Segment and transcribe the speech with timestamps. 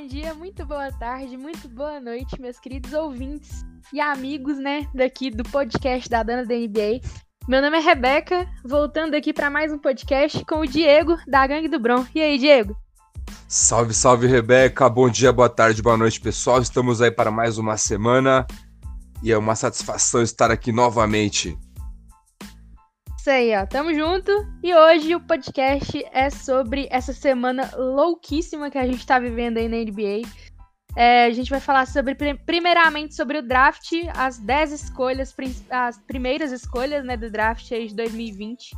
[0.00, 5.30] Bom dia, muito boa tarde, muito boa noite, meus queridos ouvintes e amigos, né, daqui
[5.30, 7.02] do podcast da Dana da NBA.
[7.46, 11.68] Meu nome é Rebeca, voltando aqui para mais um podcast com o Diego, da Gangue
[11.68, 12.06] do Bron.
[12.14, 12.74] E aí, Diego?
[13.46, 14.88] Salve, salve, Rebeca.
[14.88, 16.62] Bom dia, boa tarde, boa noite, pessoal.
[16.62, 18.46] Estamos aí para mais uma semana
[19.22, 21.58] e é uma satisfação estar aqui novamente.
[23.20, 23.66] Isso aí, ó.
[23.66, 24.32] Tamo junto.
[24.62, 29.68] E hoje o podcast é sobre essa semana louquíssima que a gente tá vivendo aí
[29.68, 30.26] na NBA.
[30.96, 35.36] É, a gente vai falar sobre, primeiramente, sobre o draft, as 10 escolhas,
[35.68, 38.74] as primeiras escolhas né, do draft aí de 2020.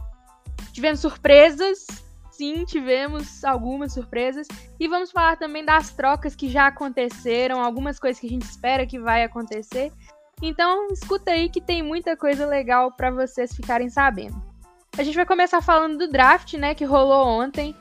[0.72, 1.86] Tivemos surpresas,
[2.32, 4.48] sim, tivemos algumas surpresas.
[4.80, 8.88] E vamos falar também das trocas que já aconteceram, algumas coisas que a gente espera
[8.88, 9.92] que vai acontecer.
[10.42, 14.42] Então, escuta aí que tem muita coisa legal para vocês ficarem sabendo.
[14.98, 17.74] A gente vai começar falando do draft, né, que rolou ontem.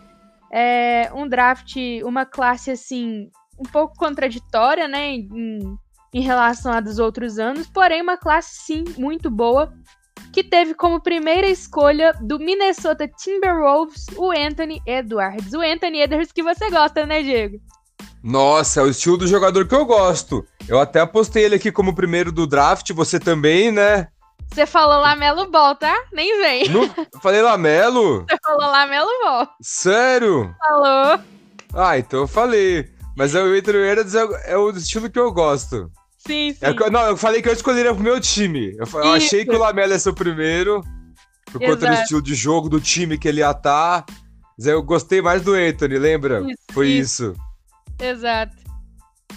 [0.51, 5.77] É um draft, uma classe assim, um pouco contraditória, né, em,
[6.13, 9.73] em relação a dos outros anos, porém uma classe sim muito boa,
[10.31, 15.53] que teve como primeira escolha do Minnesota Timberwolves o Anthony Edwards.
[15.53, 17.59] O Anthony Edwards que você gosta, né, Diego?
[18.23, 20.45] Nossa, é o estilo do jogador que eu gosto.
[20.67, 24.07] Eu até apostei ele aqui como primeiro do draft, você também, né?
[24.53, 25.95] Você falou Lamelo Ball, tá?
[26.11, 26.69] Nem vem.
[26.69, 26.89] Não,
[27.21, 28.25] falei Lamelo?
[28.29, 29.47] Você falou Lamelo Ball.
[29.61, 30.55] Sério?
[30.59, 31.19] Falou.
[31.73, 32.89] Ah, então eu falei.
[33.15, 35.89] Mas é o Anthony Edwards é, é, o estilo que eu gosto.
[36.17, 36.77] Sim, é sim.
[36.83, 38.75] É, não, eu falei que eu escolheria pro meu time.
[38.77, 40.83] Eu, eu achei que o Lamelo ia ser o primeiro,
[41.45, 44.01] por conta do estilo de jogo do time que ele ia estar.
[44.01, 44.13] Tá.
[44.57, 46.41] Mas eu gostei mais do Anthony, lembra?
[46.41, 47.31] Isso, Foi isso.
[47.31, 47.50] isso.
[48.01, 48.55] Exato.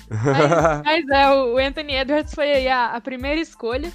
[0.10, 3.90] Mas, mas, é, o Anthony Edwards foi aí a, a, primeira escolha.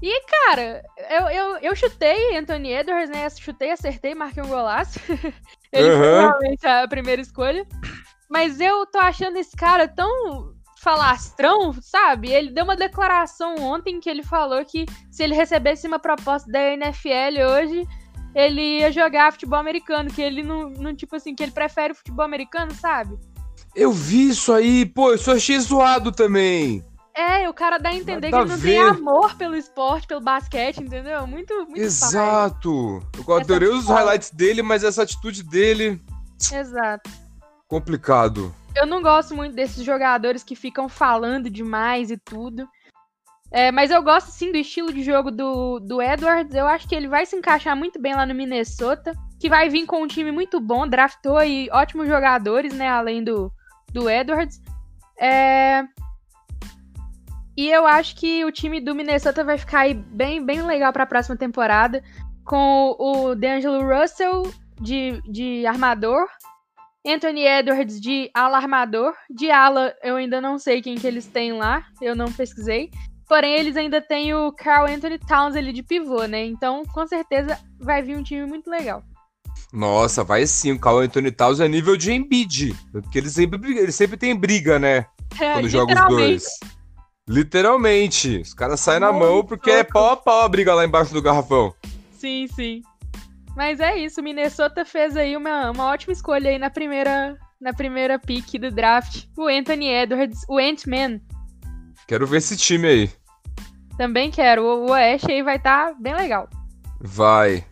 [0.00, 3.28] E, cara, eu, eu, eu chutei Anthony Edwards, né?
[3.30, 5.00] Chutei, acertei, marquei um golaço.
[5.72, 5.98] Ele uhum.
[5.98, 7.66] foi realmente a primeira escolha.
[8.30, 12.30] Mas eu tô achando esse cara tão falastrão, sabe?
[12.30, 16.60] Ele deu uma declaração ontem que ele falou que se ele recebesse uma proposta da
[16.60, 17.86] NFL hoje,
[18.34, 21.96] ele ia jogar futebol americano, que ele não, não tipo assim, que ele prefere o
[21.96, 23.16] futebol americano, sabe?
[23.74, 26.84] Eu vi isso aí, pô, eu só achei zoado também.
[27.14, 30.20] É, o cara dá a entender Nada que ele não tem amor pelo esporte, pelo
[30.20, 31.26] basquete, entendeu?
[31.26, 33.02] Muito, muito Exato.
[33.26, 36.00] Eu adorei os highlights dele, mas essa atitude dele.
[36.50, 37.10] Exato.
[37.68, 38.54] Complicado.
[38.74, 42.66] Eu não gosto muito desses jogadores que ficam falando demais e tudo.
[43.50, 46.54] É, mas eu gosto sim do estilo de jogo do, do Edwards.
[46.54, 49.12] Eu acho que ele vai se encaixar muito bem lá no Minnesota.
[49.38, 52.88] Que vai vir com um time muito bom, draftou aí ótimos jogadores, né?
[52.88, 53.52] Além do,
[53.92, 54.60] do Edwards.
[55.20, 55.84] É...
[57.56, 61.02] E eu acho que o time do Minnesota vai ficar aí bem, bem legal para
[61.02, 62.02] a próxima temporada.
[62.44, 66.26] Com o D'Angelo Russell de, de armador.
[67.06, 69.14] Anthony Edwards de ala armador.
[69.28, 71.84] De ala, eu ainda não sei quem que eles têm lá.
[72.00, 72.90] Eu não pesquisei.
[73.28, 76.44] Porém, eles ainda têm o Carl Anthony Towns ali de pivô, né?
[76.44, 79.02] Então, com certeza, vai vir um time muito legal.
[79.72, 80.72] Nossa, vai sim.
[80.72, 82.76] O Carl Anthony Towns é nível de Embiid.
[82.92, 85.06] Porque ele sempre, ele sempre tem briga, né?
[85.40, 86.44] É, quando joga os dois.
[87.26, 88.38] Literalmente.
[88.38, 91.22] Os caras saem na mão porque é pau a pau a briga lá embaixo do
[91.22, 91.74] garrafão.
[92.12, 92.82] Sim, sim.
[93.56, 98.18] Mas é isso, Minnesota fez aí uma, uma ótima escolha aí na primeira, na primeira
[98.18, 99.24] pick do draft.
[99.36, 101.20] O Anthony Edwards, o Ant-Man.
[102.06, 103.10] Quero ver esse time aí.
[103.96, 104.64] Também quero.
[104.64, 106.48] O Oeste aí vai estar tá bem legal.
[107.00, 107.64] Vai.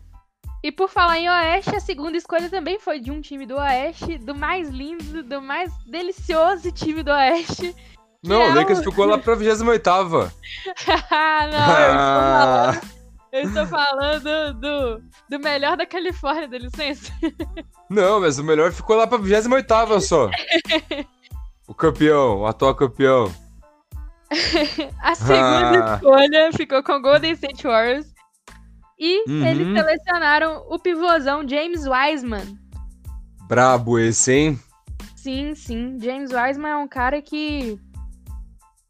[0.63, 4.19] E por falar em Oeste, a segunda escolha também foi de um time do Oeste,
[4.19, 7.75] do mais lindo, do mais delicioso time do Oeste.
[8.23, 10.45] Não, é o Lakers ficou lá pra 28 Não, eu estou
[12.45, 12.81] falando,
[13.31, 17.11] eu estou falando do, do melhor da Califórnia, dá licença.
[17.89, 20.29] Não, mas o melhor ficou lá pra 28 só.
[21.67, 23.33] o campeão, o atual campeão.
[25.01, 25.95] a segunda ah.
[25.95, 28.10] escolha ficou com Golden State Warriors.
[29.03, 29.43] E uhum.
[29.43, 32.55] eles selecionaram o pivôzão James Wiseman.
[33.47, 34.59] Brabo esse, hein?
[35.15, 35.97] Sim, sim.
[35.99, 37.79] James Wiseman é um cara que.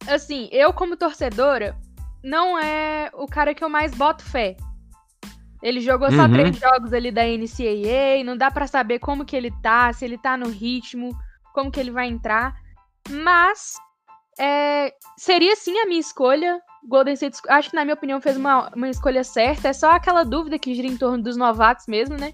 [0.05, 1.77] Assim, eu como torcedora,
[2.21, 4.57] não é o cara que eu mais boto fé.
[5.63, 6.33] Ele jogou só uhum.
[6.33, 10.17] três jogos ali da NCAA, não dá para saber como que ele tá, se ele
[10.17, 11.17] tá no ritmo,
[11.53, 12.53] como que ele vai entrar.
[13.09, 13.75] Mas
[14.37, 16.61] é, seria sim a minha escolha.
[16.87, 19.69] Golden State, acho que na minha opinião fez uma, uma escolha certa.
[19.69, 22.33] É só aquela dúvida que gira em torno dos novatos mesmo, né?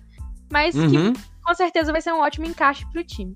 [0.51, 1.13] Mas uhum.
[1.13, 3.35] que com certeza vai ser um ótimo encaixe pro time.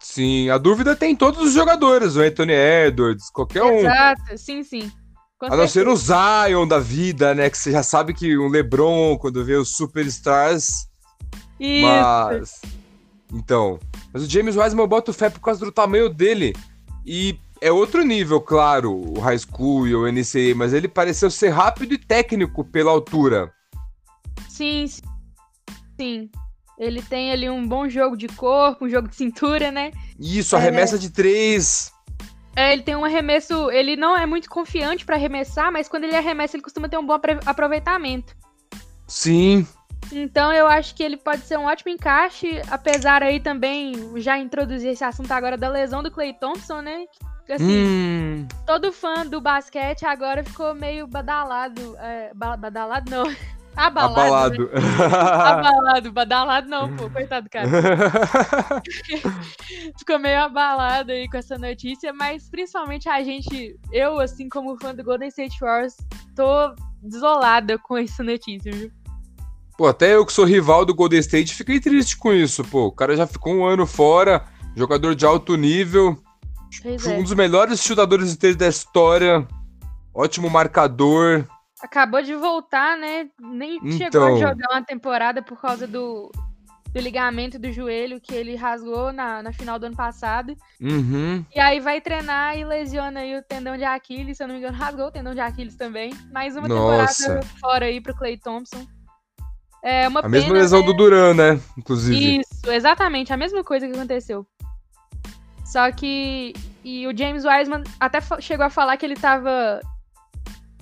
[0.00, 3.78] Sim, a dúvida tem todos os jogadores, o Anthony Edwards, qualquer Exato, um.
[3.78, 4.92] Exato, sim, sim.
[5.38, 7.48] Com a não ser o Zion da vida, né?
[7.48, 10.86] Que você já sabe que o LeBron, quando vê os superstars.
[11.58, 11.86] Isso.
[11.86, 12.60] Mas.
[13.32, 13.78] Então,
[14.12, 16.52] Mas o James Wiseman eu boto fé por causa do tamanho dele.
[17.06, 21.50] E é outro nível, claro, o High School e o NCAA, mas ele pareceu ser
[21.50, 23.52] rápido e técnico pela altura.
[24.48, 24.86] Sim,
[25.98, 26.30] sim.
[26.78, 29.92] Ele tem ali um bom jogo de corpo, um jogo de cintura, né?
[30.18, 30.98] Isso, arremessa é...
[30.98, 31.92] de três.
[32.56, 33.70] É, ele tem um arremesso.
[33.70, 37.06] Ele não é muito confiante para arremessar, mas quando ele arremessa, ele costuma ter um
[37.06, 38.34] bom aproveitamento.
[39.06, 39.66] Sim.
[40.10, 44.90] Então eu acho que ele pode ser um ótimo encaixe, apesar aí também já introduzir
[44.90, 47.04] esse assunto agora da lesão do Clay Thompson, né?
[47.54, 48.48] Assim, hum.
[48.66, 51.96] todo fã do basquete agora ficou meio badalado.
[51.98, 53.24] É, badalado não.
[53.76, 54.70] Abalado.
[54.70, 54.70] Abalado.
[54.72, 54.80] Né?
[55.50, 57.68] abalado, badalado não, pô, coitado do cara.
[59.98, 64.94] Ficou meio abalado aí com essa notícia, mas principalmente a gente, eu, assim como fã
[64.94, 65.96] do Golden State Warriors,
[66.34, 68.90] tô desolada com essa notícia, viu?
[69.78, 72.86] Pô, até eu que sou rival do Golden State fiquei triste com isso, pô.
[72.86, 74.44] O cara já ficou um ano fora,
[74.76, 76.20] jogador de alto nível,
[76.82, 77.22] pois um é.
[77.22, 79.46] dos melhores chutadores de da história,
[80.14, 81.46] ótimo marcador,
[81.82, 83.28] acabou de voltar, né?
[83.40, 83.92] Nem então...
[83.92, 84.48] chegou a então.
[84.48, 86.30] jogar uma temporada por causa do,
[86.92, 90.56] do ligamento do joelho que ele rasgou na, na final do ano passado.
[90.80, 91.44] Uhum.
[91.54, 94.60] E aí vai treinar e lesiona aí o tendão de Aquiles, se eu não me
[94.60, 96.12] engano, rasgou o tendão de Aquiles também.
[96.32, 97.24] Mais uma Nossa.
[97.24, 98.86] temporada fora aí pro Clay Thompson.
[99.82, 100.86] É uma a pena, mesma lesão né?
[100.86, 101.60] do Duran, né?
[101.76, 102.40] Inclusive.
[102.40, 104.46] Isso, exatamente, a mesma coisa que aconteceu.
[105.70, 106.52] Só que.
[106.82, 109.80] E o James Wiseman até chegou a falar que ele tava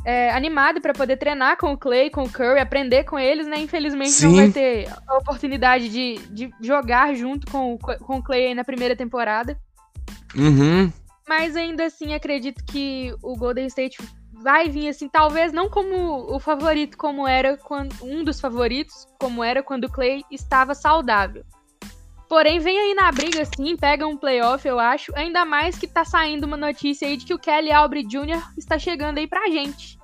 [0.05, 3.59] é, animado para poder treinar com o Clay, com o Curry, aprender com eles, né?
[3.59, 4.29] Infelizmente Sim.
[4.29, 8.97] não vai ter a oportunidade de, de jogar junto com, com o Clay na primeira
[8.97, 9.59] temporada.
[10.35, 10.91] Uhum.
[11.29, 13.99] Mas ainda assim acredito que o Golden State
[14.33, 19.45] vai vir assim, talvez não como o favorito, como era quando um dos favoritos, como
[19.45, 21.45] era quando o Clay estava saudável.
[22.29, 25.11] Porém, vem aí na briga, sim, pega um playoff, eu acho.
[25.17, 28.43] Ainda mais que tá saindo uma notícia aí de que o Kelly Albre Jr.
[28.57, 29.99] está chegando aí pra gente.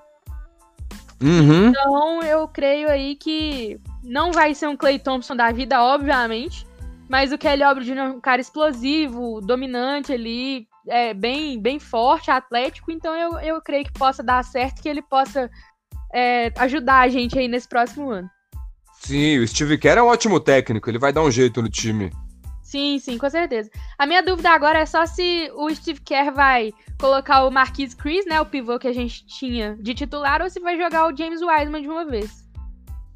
[1.22, 1.68] Uhum.
[1.68, 6.66] Então, eu creio aí que não vai ser um Clay Thompson da vida, obviamente.
[7.08, 7.98] Mas o Kelly Albre Jr.
[7.98, 12.90] é um cara explosivo, dominante ali, é bem, bem forte, atlético.
[12.90, 15.50] Então, eu, eu creio que possa dar certo, que ele possa
[16.14, 18.30] é, ajudar a gente aí nesse próximo ano.
[19.04, 22.10] Sim, o Steve Kerr é um ótimo técnico, ele vai dar um jeito no time.
[22.62, 23.70] Sim, sim, com certeza.
[23.98, 28.24] A minha dúvida agora é só se o Steve Kerr vai colocar o Marquise Chris,
[28.24, 31.42] né, o pivô que a gente tinha de titular, ou se vai jogar o James
[31.42, 32.48] Wiseman de uma vez.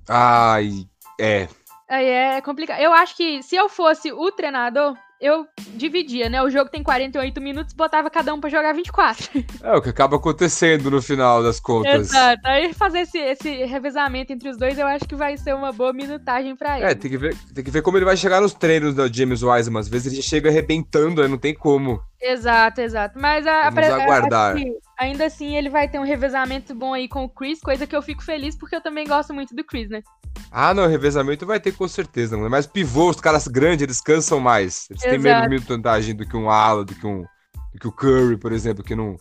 [0.08, 0.86] Ai,
[1.18, 1.48] é.
[1.88, 2.80] Aí é complicado.
[2.80, 6.42] Eu acho que se eu fosse o treinador, eu dividia, né?
[6.42, 9.44] O jogo tem 48 minutos, botava cada um pra jogar 24.
[9.62, 12.10] É o que acaba acontecendo no final das contas.
[12.10, 12.40] Exato.
[12.44, 15.92] Aí fazer esse, esse revezamento entre os dois, eu acho que vai ser uma boa
[15.92, 16.90] minutagem pra é, ele.
[16.90, 19.42] É, tem que ver, tem que ver como ele vai chegar nos treinos do James
[19.42, 19.80] Wiseman.
[19.80, 22.00] Às vezes ele chega arrebentando, aí não tem como.
[22.20, 23.18] Exato, exato.
[23.18, 24.56] Mas a, Vamos a, aguardar.
[24.56, 27.94] Assim, ainda assim ele vai ter um revezamento bom aí com o Chris, coisa que
[27.94, 30.02] eu fico feliz porque eu também gosto muito do Chris, né?
[30.50, 32.50] Ah, não, revezamento vai ter com certeza, mano.
[32.50, 34.88] Mas pivô, os caras grandes, eles cansam mais.
[34.90, 35.22] Eles Exato.
[35.22, 37.24] têm menos minutagem do que um ala, do que um
[37.72, 39.16] do que o Curry, por exemplo, que não,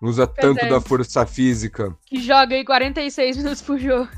[0.00, 0.68] não usa tanto é.
[0.68, 1.94] da força física.
[2.06, 4.08] Que joga aí 46 minutos por jogo.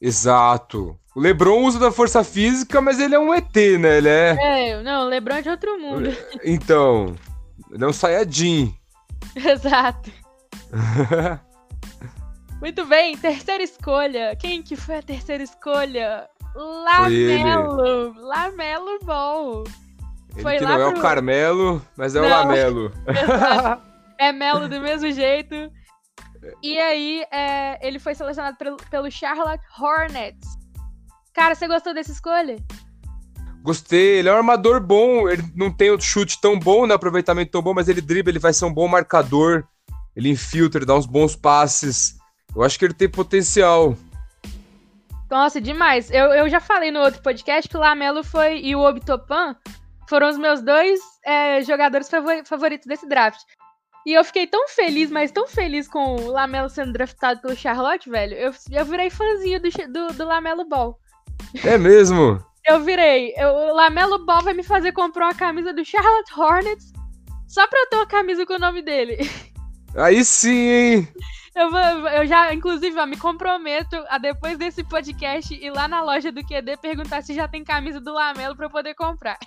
[0.00, 0.98] Exato.
[1.14, 3.98] O LeBron usa da força física, mas ele é um ET, né?
[3.98, 4.36] Ele é.
[4.40, 6.10] É, não, o LeBron é de outro mundo.
[6.44, 7.14] Então,
[7.70, 8.74] ele é um Saiyajin.
[9.34, 10.10] Exato.
[12.60, 14.34] Muito bem, terceira escolha.
[14.36, 16.28] Quem que foi a terceira escolha?
[16.54, 18.14] Lamelo.
[18.18, 19.64] Lamelo Ball.
[20.32, 20.82] Ele foi que não pro...
[20.82, 22.26] é o Carmelo, mas é não.
[22.26, 22.92] o Lamelo.
[24.18, 25.54] é Melo do mesmo jeito.
[26.62, 30.56] E aí, é, ele foi selecionado pelo, pelo Charlotte Hornets.
[31.34, 32.56] Cara, você gostou dessa escolha?
[33.62, 36.94] Gostei, ele é um armador bom, ele não tem o chute tão bom, né?
[36.94, 39.66] Aproveitamento tão bom, mas ele dribla, ele vai ser um bom marcador.
[40.16, 42.16] Ele infiltra, ele dá uns bons passes.
[42.54, 43.96] Eu acho que ele tem potencial.
[45.30, 46.10] Nossa, demais.
[46.10, 49.54] Eu, eu já falei no outro podcast que o Lamelo foi e o Obitopan
[50.08, 52.08] foram os meus dois é, jogadores
[52.44, 53.40] favoritos desse draft.
[54.06, 58.08] E eu fiquei tão feliz, mas tão feliz com o Lamelo sendo draftado pelo Charlotte,
[58.08, 58.34] velho.
[58.34, 60.96] Eu, eu virei fãzinho do, do, do Lamelo Ball.
[61.64, 62.40] É mesmo?
[62.64, 63.34] eu virei.
[63.36, 66.92] Eu, o Lamelo Ball vai me fazer comprar uma camisa do Charlotte Hornets
[67.48, 69.18] só pra eu ter uma camisa com o nome dele.
[69.96, 71.08] Aí sim, hein?
[71.54, 76.02] Eu, vou, eu já, inclusive, ó, me comprometo a depois desse podcast ir lá na
[76.02, 79.38] loja do QD perguntar se já tem camisa do Lamelo pra eu poder comprar.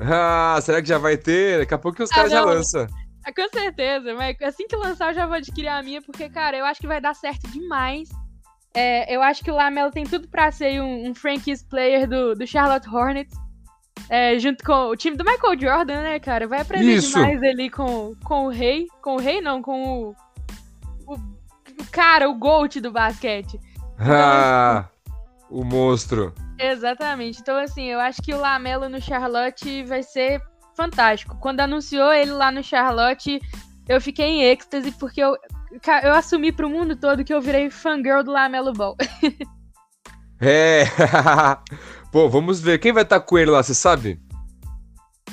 [0.00, 1.58] Ah, será que já vai ter?
[1.58, 2.86] Daqui a pouco os ah, caras já lançam.
[3.24, 6.56] Ah, com certeza, mas assim que lançar eu já vou adquirir a minha, porque, cara,
[6.56, 8.08] eu acho que vai dar certo demais.
[8.74, 12.34] É, eu acho que o Lamelo tem tudo pra ser um, um franchise player do,
[12.34, 13.34] do Charlotte Hornets.
[14.08, 16.46] É, junto com o time do Michael Jordan, né, cara?
[16.46, 17.14] Vai aprender Isso.
[17.14, 18.86] demais ali com, com o rei.
[19.00, 20.16] Com o rei, não, com o,
[21.06, 23.58] o, o cara, o GOAT do basquete.
[23.94, 24.88] Então, ah,
[25.48, 26.34] o monstro.
[26.58, 27.40] Exatamente.
[27.40, 30.42] Então, assim, eu acho que o Lamelo no Charlotte vai ser
[30.76, 31.36] fantástico.
[31.40, 33.40] Quando anunciou ele lá no Charlotte,
[33.88, 35.36] eu fiquei em êxtase, porque eu,
[36.02, 38.96] eu assumi pro mundo todo que eu virei fangirl do Lamelo Ball.
[40.42, 40.84] é.
[42.12, 42.78] Pô, vamos ver.
[42.78, 44.20] Quem vai estar tá com ele lá, você sabe?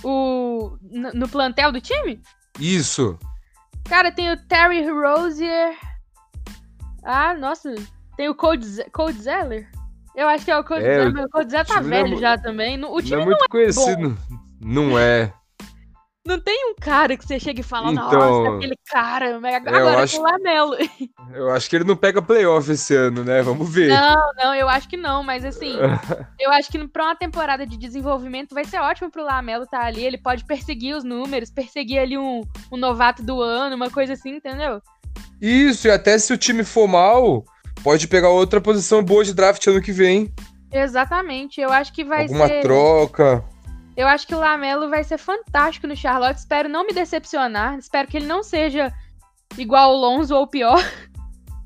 [0.03, 0.77] O.
[1.13, 2.21] No plantel do time?
[2.59, 3.17] Isso.
[3.87, 5.75] Cara, tem o Terry Rozier.
[7.03, 7.73] Ah, nossa.
[8.15, 9.69] Tem o Cold, Cold Zeller.
[10.15, 11.25] Eu acho que é o Cold é, Zeller.
[11.25, 12.83] O Cold Zeller tá velho é, já também.
[12.83, 14.09] O time não é muito não é conhecido.
[14.29, 14.37] Bom.
[14.61, 15.33] Não é.
[16.29, 20.15] Não tem um cara que você chega e fala, então, nossa, aquele cara, agora acho,
[20.15, 20.77] com o Lamelo.
[21.33, 23.41] Eu acho que ele não pega playoff esse ano, né?
[23.41, 23.89] Vamos ver.
[23.89, 25.73] Não, não, eu acho que não, mas assim,
[26.39, 29.85] eu acho que pra uma temporada de desenvolvimento vai ser ótimo pro Lamelo estar tá
[29.87, 30.05] ali.
[30.05, 34.35] Ele pode perseguir os números, perseguir ali um, um novato do ano, uma coisa assim,
[34.35, 34.79] entendeu?
[35.41, 37.43] Isso, e até se o time for mal,
[37.83, 40.31] pode pegar outra posição boa de draft ano que vem.
[40.71, 42.57] Exatamente, eu acho que vai Alguma ser.
[42.57, 43.43] Alguma troca.
[43.99, 46.37] Eu acho que o Lamelo vai ser fantástico no Charlotte.
[46.37, 47.77] Espero não me decepcionar.
[47.77, 48.93] Espero que ele não seja
[49.57, 50.79] igual o Lonzo ou pior.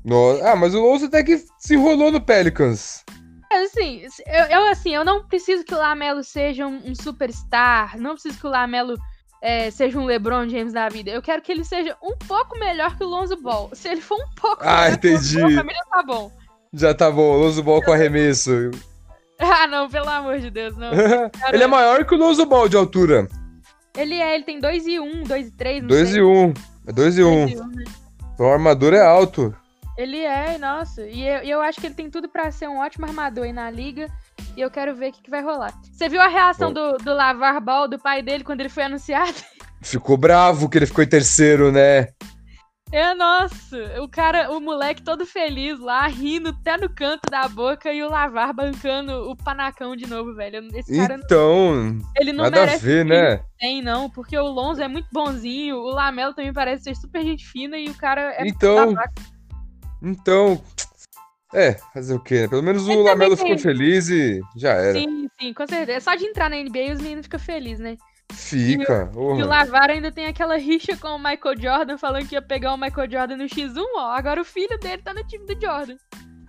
[0.04, 0.38] No...
[0.42, 3.02] Ah, mas o Lonzo até que se enrolou no Pelicans.
[3.50, 7.98] É, assim, eu, eu, assim, eu não preciso que o Lamelo seja um, um superstar.
[7.98, 8.98] Não preciso que o Lamelo
[9.40, 11.10] é, seja um LeBron James da vida.
[11.10, 13.70] Eu quero que ele seja um pouco melhor que o Lonzo Ball.
[13.72, 15.36] Se ele for um pouco ah, melhor entendi.
[15.36, 16.32] que o Lonzo Ball, já tá bom.
[16.74, 17.36] Já tá bom.
[17.38, 18.70] Lonzo Ball com arremesso.
[19.56, 20.90] Ah, não, pelo amor de Deus, não.
[21.52, 23.28] ele é maior que o Lonzo Ball de altura.
[23.96, 26.46] Ele é, ele tem 2 e 1, um, 2 e 3, não 2 e 1.
[26.46, 26.54] Um.
[26.86, 27.28] É 2 e 1.
[27.28, 27.42] Um.
[27.42, 27.84] um né?
[28.34, 29.54] Então a armadura é alto.
[29.96, 31.02] Ele é, nossa.
[31.02, 33.70] E eu, eu acho que ele tem tudo para ser um ótimo armador aí na
[33.70, 34.08] liga.
[34.56, 35.72] E eu quero ver o que, que vai rolar.
[35.92, 39.34] Você viu a reação do, do Lavar Ball, do pai dele, quando ele foi anunciado?
[39.80, 42.08] Ficou bravo que ele ficou em terceiro, né?
[42.94, 47.92] É, nossa, o cara, o moleque todo feliz lá, rindo até no canto da boca
[47.92, 50.68] e o Lavar bancando o panacão de novo, velho.
[50.72, 53.44] Esse cara então, não, ele não nada merece a ver, né?
[53.58, 57.44] Tem, não, porque o Lonzo é muito bonzinho, o Lamelo também parece ser super gente
[57.44, 58.94] fina e o cara é Então,
[60.00, 60.62] então,
[61.52, 62.42] é, fazer o quê?
[62.42, 62.48] Né?
[62.48, 64.92] Pelo menos ele o Lamelo ficou feliz e já era.
[64.92, 65.98] Sim, sim, com certeza.
[65.98, 67.96] É só de entrar na NBA os meninos ficam felizes, né?
[68.34, 69.10] Fica.
[69.12, 72.34] E o, e o Lavar ainda tem aquela rixa com o Michael Jordan, falando que
[72.34, 74.12] ia pegar o Michael Jordan no X1, ó.
[74.12, 75.96] Agora o filho dele tá no time do Jordan.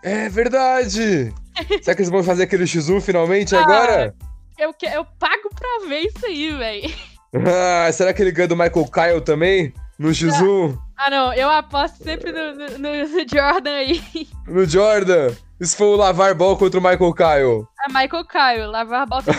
[0.03, 1.33] É verdade!
[1.81, 4.15] Será que eles vão fazer aquele X1 finalmente ah, agora?
[4.57, 6.93] Eu, eu pago pra ver isso aí, velho.
[7.33, 9.73] Ah, será que ele ganha do Michael Kyle também?
[9.97, 10.77] No X1?
[10.97, 12.89] Ah, não, eu aposto sempre no, no, no
[13.31, 13.99] Jordan aí.
[14.47, 15.33] No Jordan?
[15.59, 17.67] Isso foi o Lavar Ball contra o Michael Kyle.
[17.85, 19.23] É Michael Kyle, Lavar Ball.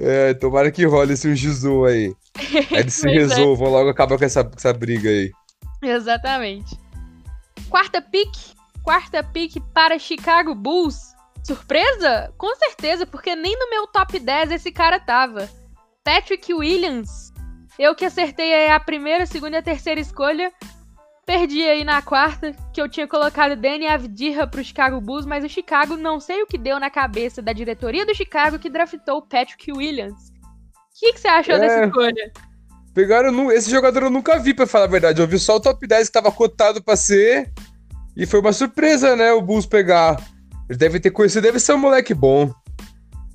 [0.00, 2.14] É, tomara que role esse um X1 aí.
[2.70, 3.12] Eles se é.
[3.12, 5.32] resolvam, logo acaba com essa, com essa briga aí.
[5.82, 6.78] Exatamente.
[7.68, 8.30] Quarta pick,
[8.82, 11.16] quarta pick para Chicago Bulls.
[11.42, 12.32] Surpresa?
[12.36, 15.48] Com certeza, porque nem no meu top 10 esse cara tava.
[16.08, 17.34] Patrick Williams.
[17.78, 20.50] Eu que acertei a primeira, a segunda e a terceira escolha.
[21.26, 25.50] Perdi aí na quarta, que eu tinha colocado Danny Avdija pro Chicago Bulls, mas o
[25.50, 29.22] Chicago não sei o que deu na cabeça da diretoria do Chicago que draftou o
[29.22, 30.30] Patrick Williams.
[30.30, 31.58] O que, que você achou é...
[31.58, 32.32] dessa escolha?
[32.94, 33.52] Pegaram.
[33.52, 35.20] Esse jogador eu nunca vi, pra falar a verdade.
[35.20, 37.52] Eu vi só o top 10 que tava cotado pra ser.
[38.16, 39.30] E foi uma surpresa, né?
[39.32, 40.16] O Bulls pegar.
[40.70, 42.50] Ele deve ter conhecido, deve ser um moleque bom.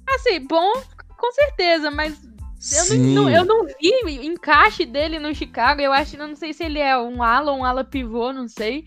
[0.10, 0.74] Assim, bom,
[1.15, 2.33] com certeza, mas
[2.72, 5.82] eu não, eu não vi encaixe dele no Chicago.
[5.82, 8.48] Eu acho, eu não sei se ele é um ala ou um ala pivô, não
[8.48, 8.86] sei.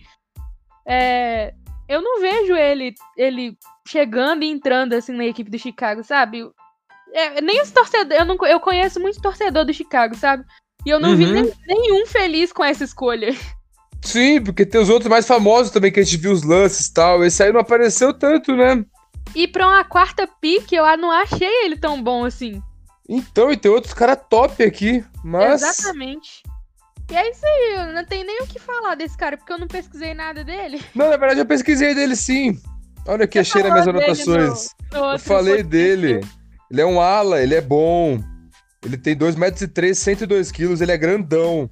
[0.87, 1.53] É,
[1.89, 3.57] eu não vejo ele, ele
[3.87, 6.49] chegando e entrando assim na equipe do Chicago, sabe?
[7.13, 8.19] É, nem os torcedores.
[8.19, 10.45] Eu, não, eu conheço muito torcedor do Chicago, sabe?
[10.85, 11.17] E eu não uhum.
[11.17, 13.35] vi nem, nenhum feliz com essa escolha.
[14.03, 16.95] Sim, porque tem os outros mais famosos também que a gente viu os lances e
[16.95, 17.25] tal.
[17.25, 18.85] Esse aí não apareceu tanto, né?
[19.35, 22.63] E pra uma quarta pick, eu não achei ele tão bom assim.
[23.09, 25.63] Então, e tem outros caras top aqui, mas.
[25.63, 26.43] Exatamente.
[27.11, 29.59] E é isso aí, eu não tenho nem o que falar desse cara, porque eu
[29.59, 30.83] não pesquisei nada dele.
[30.93, 32.61] Não, na verdade eu pesquisei dele sim.
[33.07, 34.69] Olha aqui, achei nas minhas anotações.
[34.93, 36.21] No, no eu falei dele.
[36.69, 38.21] Ele é um ala, ele é bom.
[38.85, 41.71] Ele tem 2,3 metros e 3, 102 quilos, ele é grandão.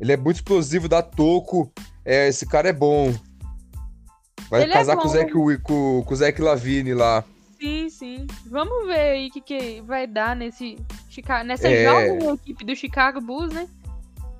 [0.00, 1.72] Ele é muito explosivo, dá toco.
[2.04, 3.12] É, esse cara é bom.
[4.48, 7.24] Vai ele é casar é com, o Zeke, com, com o Zeke Lavine lá.
[7.60, 8.26] Sim, sim.
[8.46, 10.76] Vamos ver aí o que, que vai dar nesse
[11.08, 11.84] Chicago, nessa é...
[11.84, 13.68] jovem equipe do Chicago Bulls, né?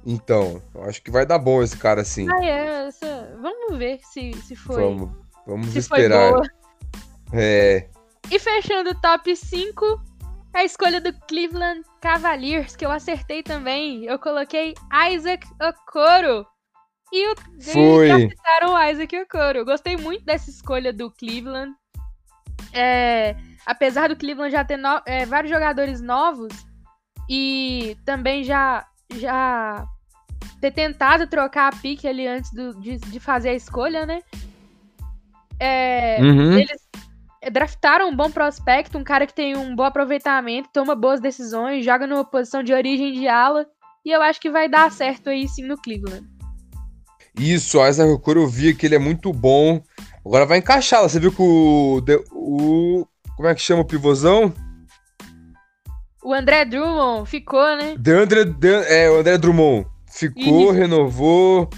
[0.06, 2.26] Então, acho que vai dar bom esse cara assim.
[2.30, 2.86] Ah, é.
[2.86, 3.36] Essa...
[3.42, 4.82] Vamos ver se, se foi.
[4.82, 5.10] Vamos,
[5.46, 6.30] vamos se esperar.
[6.30, 6.46] Foi boa.
[7.32, 7.88] É.
[8.30, 9.84] E fechando o top 5,
[10.54, 14.04] a escolha do Cleveland Cavaliers, que eu acertei também.
[14.04, 14.74] Eu coloquei
[15.12, 16.46] Isaac Okoro.
[17.12, 17.34] E, o,
[17.72, 18.08] Foi.
[18.08, 19.58] e o Isaac Okoro.
[19.58, 21.74] Eu gostei muito dessa escolha do Cleveland.
[22.72, 26.52] É, apesar do Cleveland já ter no, é, vários jogadores novos
[27.28, 29.84] e também já, já
[30.60, 34.22] ter tentado trocar a pique ali antes do, de, de fazer a escolha, né?
[35.60, 36.58] É, Uhum.
[36.58, 36.88] Eles
[37.52, 42.06] draftaram um bom prospecto, um cara que tem um bom aproveitamento, toma boas decisões, joga
[42.06, 43.66] numa posição de origem de ala.
[44.04, 46.26] E eu acho que vai dar certo aí sim no Cleveland.
[47.38, 49.82] Isso, o Isaac Okoro eu vi que ele é muito bom.
[50.28, 51.02] Agora vai encaixar.
[51.02, 53.06] Você viu que o, de- o.
[53.34, 54.52] Como é que chama o pivôzão?
[56.22, 57.94] O André Drummond ficou, né?
[57.98, 59.86] Deandre, De- é, o André Drummond.
[60.12, 60.72] Ficou, Isso.
[60.72, 61.70] renovou.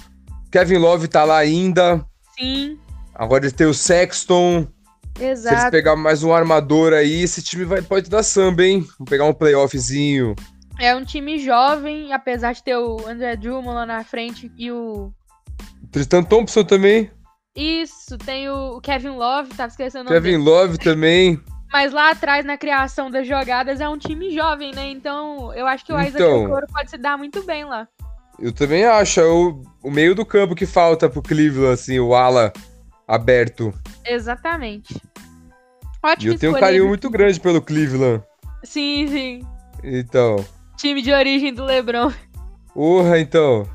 [0.51, 2.05] Kevin Love tá lá ainda.
[2.37, 2.77] Sim,
[3.15, 4.67] Agora eles têm o Sexton.
[5.17, 5.71] Se eles exato.
[5.71, 8.81] pegar mais um armador aí, esse time vai, pode dar samba, hein?
[8.99, 10.35] Vamos pegar um playoffzinho.
[10.81, 15.13] É um time jovem, apesar de ter o André Drummond lá na frente e o.
[15.93, 17.11] Tristan Thompson também.
[17.55, 20.51] Isso, tem o Kevin Love, tava esquecendo o nome Kevin dele.
[20.51, 21.41] Love também.
[21.73, 24.91] Mas lá atrás, na criação das jogadas, é um time jovem, né?
[24.91, 26.45] Então, eu acho que o Isaac Então.
[26.45, 27.87] Okoro pode se dar muito bem lá.
[28.39, 29.21] Eu também acho.
[29.21, 32.53] É o, o meio do campo que falta pro Cleveland, assim, o ala
[33.07, 33.73] aberto.
[34.05, 34.95] Exatamente.
[34.95, 38.25] E Ótimo eu tenho um carinho muito grande pelo Cleveland.
[38.65, 39.47] Sim, sim.
[39.85, 40.45] Então.
[40.77, 42.13] Time de origem do LeBron.
[42.75, 43.69] Porra, então.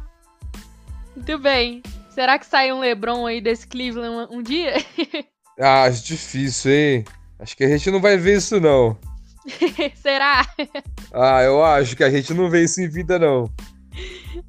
[1.16, 1.82] Muito bem.
[2.16, 4.76] Será que sai um LeBron aí desse Cleveland um, dia?
[5.58, 7.06] Ah, acho difícil, hein?
[7.40, 8.98] Acho que a gente não vai ver isso, não.
[9.96, 10.46] Será?
[11.14, 13.50] Ah, eu acho que a gente não vê isso em vida, não.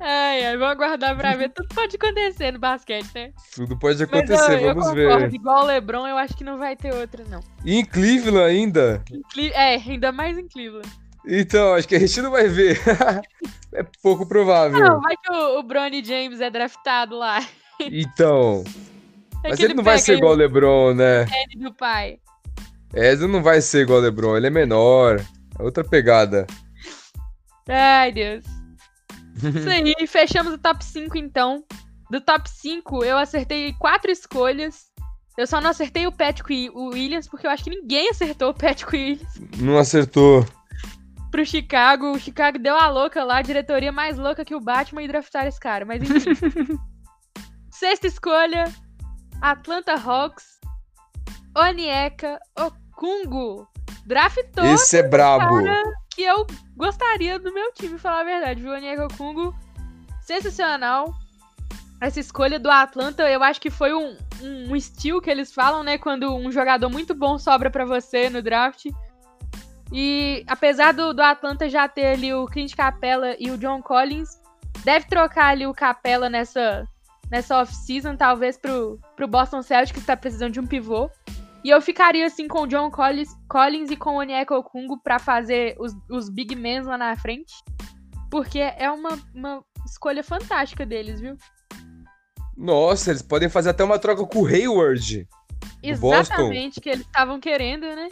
[0.01, 1.51] Ai, ai, vamos aguardar pra ver.
[1.51, 3.31] Tudo pode acontecer no basquete, né?
[3.55, 5.31] Tudo pode acontecer, eu, eu vamos concordo.
[5.31, 5.35] ver.
[5.35, 7.39] Igual o LeBron, eu acho que não vai ter outro, não.
[7.65, 9.05] E em Cleveland ainda?
[9.55, 10.89] É, ainda mais em Cleveland.
[11.25, 12.81] Então, acho que a gente não vai ver.
[13.73, 14.79] é pouco provável.
[14.79, 17.41] Não, vai que o, o Bronny James é draftado lá.
[17.81, 18.65] Então.
[19.45, 21.23] É Mas ele não vai ser igual o LeBron, né?
[21.23, 22.19] o head do pai.
[22.95, 24.37] É, ele não vai ser igual o LeBron.
[24.37, 25.21] Ele é menor.
[25.59, 26.47] É outra pegada.
[27.69, 28.45] Ai, Deus.
[29.55, 31.63] Isso aí, fechamos o top 5 então.
[32.11, 34.87] Do top 5, eu acertei quatro escolhas.
[35.37, 38.97] Eu só não acertei o Patrick Williams, porque eu acho que ninguém acertou o Patrick
[38.97, 40.47] Williams Não acertou.
[41.31, 42.13] pro Chicago.
[42.13, 45.49] O Chicago deu a louca lá, a diretoria mais louca que o Batman e draftaram
[45.49, 45.85] esse cara.
[45.85, 46.31] Mas enfim.
[47.79, 48.73] Sexta escolha,
[49.43, 50.59] Atlanta Hawks.
[51.55, 53.69] Onieka Okungu.
[54.07, 55.63] Draftou Esse é brabo.
[56.11, 58.73] que eu gostaria do meu time, falar a verdade, viu?
[58.73, 59.55] Onyeka Kungo,
[60.23, 61.13] sensacional.
[62.01, 65.83] Essa escolha do Atlanta, eu acho que foi um, um, um steal que eles falam,
[65.83, 65.99] né?
[65.99, 68.87] Quando um jogador muito bom sobra pra você no draft.
[69.93, 74.41] E apesar do, do Atlanta já ter ali o Clint Capella e o John Collins,
[74.83, 76.89] deve trocar ali o Capella nessa,
[77.31, 81.11] nessa off-season, talvez pro, pro Boston Celtics, que tá precisando de um pivô.
[81.65, 85.19] E eu ficaria assim com o John Collins, Collins e com o Onyeka Okungo pra
[85.19, 87.55] fazer os, os big men lá na frente.
[88.31, 91.37] Porque é uma, uma escolha fantástica deles, viu?
[92.57, 95.27] Nossa, eles podem fazer até uma troca com o Hayward.
[95.83, 98.09] Exatamente, que eles estavam querendo, né?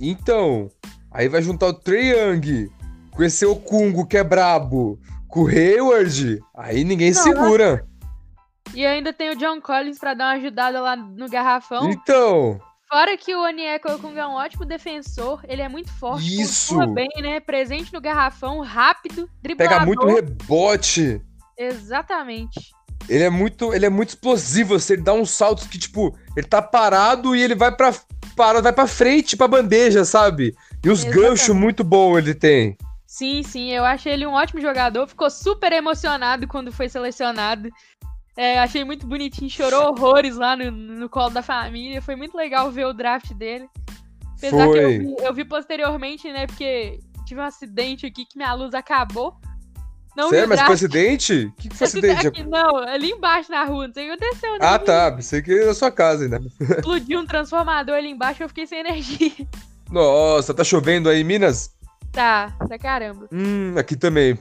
[0.00, 0.70] Então,
[1.10, 2.70] aí vai juntar o Trae Young
[3.10, 7.86] com esse Okungo que é brabo, com o Hayward, aí ninguém segura.
[8.76, 11.90] E ainda tem o John Collins pra dar uma ajudada lá no garrafão.
[11.90, 16.86] Então, Fora que o Onyeka Okungo é um ótimo defensor, ele é muito forte, Isso.
[16.88, 17.40] bem, né?
[17.40, 19.74] Presente no garrafão, rápido, driblador.
[19.74, 21.20] pega muito rebote.
[21.58, 22.70] Exatamente.
[23.08, 26.46] Ele é muito, ele é muito explosivo, assim, ele dá uns saltos que tipo, ele
[26.46, 27.92] tá parado e ele vai pra
[28.36, 30.54] para, vai para frente, pra bandeja, sabe?
[30.84, 31.28] E os Exatamente.
[31.28, 32.76] ganchos muito bons ele tem.
[33.06, 35.06] Sim, sim, eu achei ele um ótimo jogador.
[35.06, 37.70] Ficou super emocionado quando foi selecionado.
[38.36, 42.02] É, achei muito bonitinho, chorou horrores lá no, no colo da família.
[42.02, 43.68] Foi muito legal ver o draft dele.
[44.36, 44.98] Apesar que eu Foi.
[44.98, 46.46] vi, eu vi posteriormente, né?
[46.46, 49.34] Porque tive um acidente aqui que minha luz acabou.
[50.14, 51.44] Não Sério, mas foi acidente?
[51.44, 52.26] O que, que foi acidente?
[52.26, 54.52] Aqui, não, ali embaixo na rua, não sei o que aconteceu.
[54.52, 54.58] né?
[54.62, 55.12] Ah, tá.
[55.12, 56.40] Pensei que era na sua casa ainda.
[56.60, 59.32] Explodiu um transformador ali embaixo eu fiquei sem energia.
[59.90, 61.70] Nossa, tá chovendo aí em Minas?
[62.12, 63.28] Tá, pra caramba.
[63.30, 64.38] Hum, aqui também.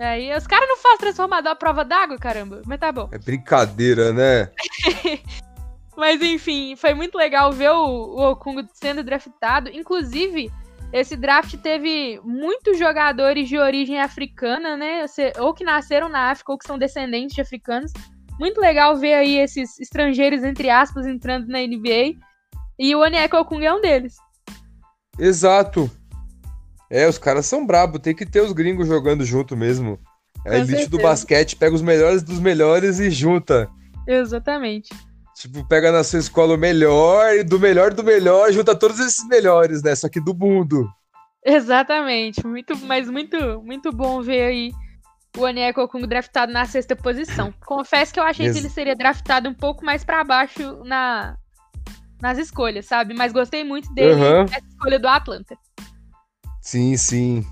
[0.00, 2.62] Aí os caras não fazem transformador à prova d'água, caramba.
[2.66, 3.08] Mas tá bom.
[3.12, 4.50] É brincadeira, né?
[5.94, 9.68] Mas enfim, foi muito legal ver o, o Okungo sendo draftado.
[9.68, 10.50] Inclusive,
[10.90, 15.04] esse draft teve muitos jogadores de origem africana, né?
[15.38, 17.92] Ou que nasceram na África ou que são descendentes de africanos.
[18.38, 22.18] Muito legal ver aí esses estrangeiros, entre aspas, entrando na NBA.
[22.78, 24.16] E o Onyeka Okungo é um deles.
[25.18, 25.90] Exato.
[26.90, 29.98] É, os caras são brabos, tem que ter os gringos jogando junto mesmo.
[30.44, 33.68] É a elite do basquete, pega os melhores dos melhores e junta.
[34.06, 34.90] Exatamente.
[35.36, 39.26] Tipo, pega na sua escola o melhor e do melhor do melhor, junta todos esses
[39.28, 39.94] melhores, né?
[39.94, 40.88] Só que do mundo.
[41.44, 42.46] Exatamente.
[42.46, 44.72] Muito, mas muito, muito bom ver aí
[45.36, 47.54] o Onyeka Okung draftado na sexta posição.
[47.64, 51.36] Confesso que eu achei Ex que ele seria draftado um pouco mais para baixo na,
[52.20, 53.14] nas escolhas, sabe?
[53.14, 54.44] Mas gostei muito dele uhum.
[54.44, 55.56] escolha do Atlanta.
[56.60, 57.46] Sim, sim.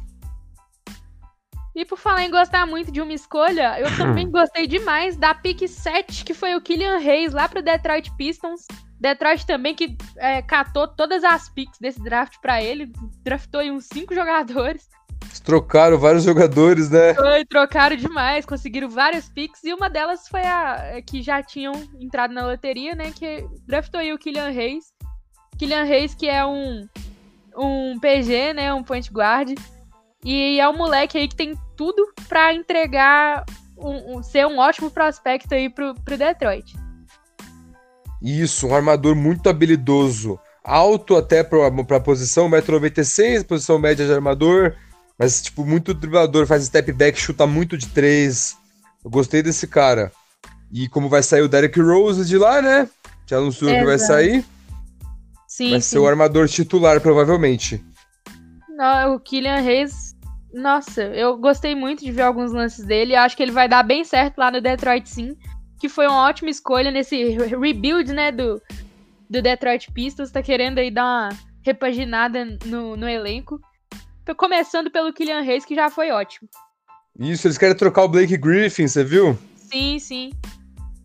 [1.75, 5.69] E por falar em gostar muito de uma escolha, eu também gostei demais da pick
[5.69, 8.67] 7, que foi o Killian Hayes lá pro Detroit Pistons.
[9.01, 12.91] Detroit também que é, catou todas as picks desse draft para ele,
[13.23, 14.89] draftou aí uns cinco jogadores.
[15.45, 17.15] trocaram vários jogadores, né?
[17.15, 22.35] Foi, trocaram demais, conseguiram várias picks e uma delas foi a que já tinham entrado
[22.35, 23.13] na loteria, né?
[23.13, 24.87] Que draftou aí o Killian Hayes.
[25.57, 26.89] Killian Hayes que é um
[27.59, 29.55] um PG, né, um point guard.
[30.25, 33.45] E é um moleque aí que tem tudo para entregar
[33.77, 36.77] um, um, ser um ótimo prospecto aí pro, pro Detroit.
[38.21, 40.39] Isso, um armador muito habilidoso.
[40.65, 44.75] Alto até pra, pra posição, 1,96m, posição média de armador.
[45.19, 48.57] Mas, tipo, muito driblador, faz step back, chuta muito de três.
[49.05, 50.13] Eu gostei desse cara.
[50.73, 52.89] E como vai sair o Derek Rose de lá, né?
[53.27, 54.45] Já anunciou que vai sair.
[55.59, 55.89] Sim, vai sim.
[55.89, 57.85] ser o armador titular, provavelmente.
[58.69, 60.15] Não, o Killian Reis,
[60.55, 63.17] nossa, eu gostei muito de ver alguns lances dele.
[63.17, 65.37] Acho que ele vai dar bem certo lá no Detroit, sim.
[65.81, 68.63] Que foi uma ótima escolha nesse rebuild, né, do,
[69.29, 70.31] do Detroit Pistons.
[70.31, 71.29] Tá querendo aí dar uma
[71.61, 73.61] repaginada no, no elenco.
[74.37, 76.49] Começando pelo Killian Reis, que já foi ótimo.
[77.19, 79.37] Isso, eles querem trocar o Blake Griffin, você viu?
[79.57, 80.31] Sim, sim.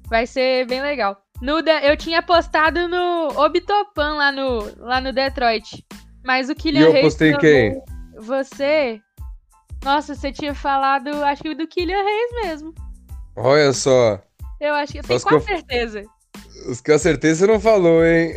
[0.07, 1.22] Vai ser bem legal.
[1.41, 1.59] No.
[1.59, 5.85] Eu tinha postado no Obitopan lá no, lá no Detroit.
[6.23, 6.89] Mas o Killian.
[6.89, 7.81] E eu postei quem?
[8.17, 9.01] Você.
[9.83, 12.73] Nossa, você tinha falado, acho que do Killian Reis mesmo.
[13.35, 14.21] Olha só.
[14.59, 14.99] Eu acho que.
[14.99, 15.41] Eu tenho quase eu...
[15.41, 16.03] certeza.
[16.67, 18.33] Os que eu acertei você não falou, hein?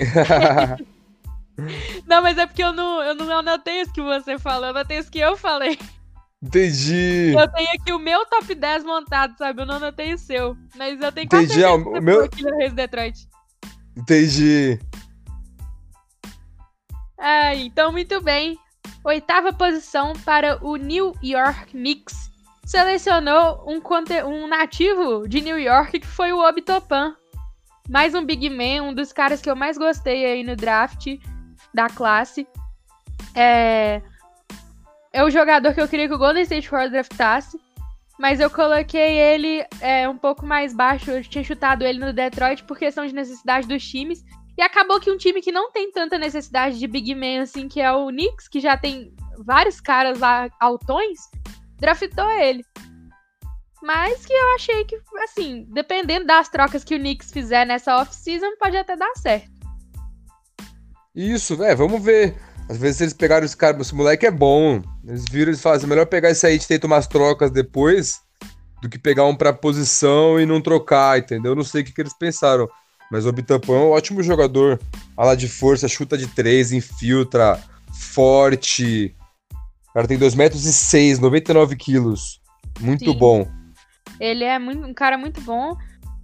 [2.06, 4.98] não, mas é porque eu não, eu não anotei os que você falou, eu anotei
[4.98, 5.78] os que eu falei.
[6.42, 7.32] Entendi.
[7.32, 9.62] Eu tenho aqui o meu top 10 montado, sabe?
[9.62, 10.56] Eu não anotei o seu.
[10.76, 11.64] Mas eu tenho Entendi.
[11.64, 12.24] Ah, o meu...
[12.24, 13.28] aqui no Reis Detroit.
[13.96, 14.78] Entendi.
[17.18, 18.58] Ah, então muito bem.
[19.02, 22.30] Oitava posição para o New York Knicks.
[22.64, 23.80] Selecionou um,
[24.26, 27.16] um nativo de New York que foi o Obi Topan.
[27.88, 31.06] Mais um Big Man, um dos caras que eu mais gostei aí no draft
[31.72, 32.46] da classe.
[33.34, 34.02] É,
[35.16, 37.58] é o jogador que eu queria que o Golden State Warriors draftasse.
[38.18, 41.10] Mas eu coloquei ele é, um pouco mais baixo.
[41.10, 44.22] Eu tinha chutado ele no Detroit por questão de necessidade dos times.
[44.58, 47.80] E acabou que um time que não tem tanta necessidade de big man assim, que
[47.80, 51.18] é o Knicks, que já tem vários caras lá altões,
[51.78, 52.62] draftou ele.
[53.82, 58.56] Mas que eu achei que, assim, dependendo das trocas que o Knicks fizer nessa off-season,
[58.58, 59.50] pode até dar certo.
[61.14, 62.36] Isso, velho, vamos ver.
[62.68, 64.82] Às vezes eles pegaram esse cara, esse moleque é bom.
[65.06, 68.20] Eles viram e falam assim, é melhor pegar esse aí e tentar umas trocas depois
[68.82, 71.52] do que pegar um pra posição e não trocar, entendeu?
[71.52, 72.68] Eu não sei o que, que eles pensaram.
[73.10, 74.80] Mas o Bitampão é um ótimo jogador.
[75.16, 79.14] Ala de força, chuta de três, infiltra, forte.
[79.88, 82.40] O cara tem 2 metros e 6, 99 quilos.
[82.80, 83.18] Muito Sim.
[83.18, 83.48] bom.
[84.18, 85.76] Ele é muito, um cara muito bom.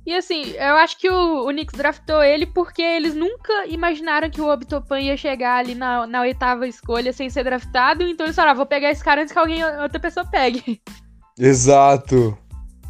[0.04, 4.40] E assim, eu acho que o, o Knicks draftou ele porque eles nunca imaginaram que
[4.40, 8.02] o Obitopan ia chegar ali na, na oitava escolha sem ser draftado.
[8.02, 10.82] Então eles falaram, ah, vou pegar esse cara antes que alguém, outra pessoa pegue.
[11.38, 12.36] Exato.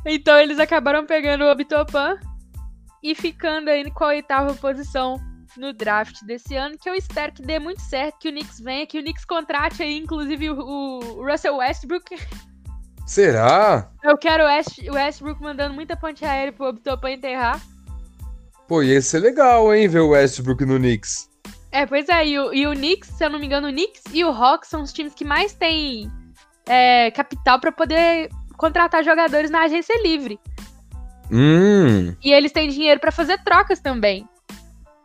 [0.07, 2.18] Então eles acabaram pegando o Obitopan
[3.03, 5.20] e ficando aí com a oitava posição
[5.57, 8.87] no draft desse ano, que eu espero que dê muito certo, que o Knicks venha,
[8.87, 12.16] que o Knicks contrate aí, inclusive, o, o Russell Westbrook
[13.12, 13.90] Será?
[14.03, 17.61] Eu quero o Westbrook mandando muita ponte aérea pro Obitopan enterrar.
[18.66, 21.29] Pô, ia ser legal, hein, ver o Westbrook no Knicks.
[21.70, 24.05] É, pois é, e o, e o Knicks, se eu não me engano, o Knicks
[24.14, 26.11] e o Hawks são os times que mais têm
[26.64, 30.40] é, capital para poder contratar jogadores na agência livre.
[31.31, 32.16] Hum.
[32.25, 34.27] E eles têm dinheiro para fazer trocas também.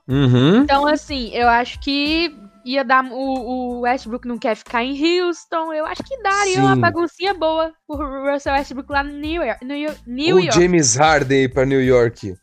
[0.08, 0.62] Uhum.
[0.62, 2.34] Então, assim, eu acho que
[2.67, 3.03] ia dar.
[3.06, 5.73] O, o, Westbrook não quer ficar em Houston.
[5.73, 6.62] Eu acho que daria Sim.
[6.62, 9.65] uma baguncinha boa o Russell Westbrook lá no New York.
[9.65, 10.60] New, New o York.
[10.60, 12.36] James Harden ir pra New York.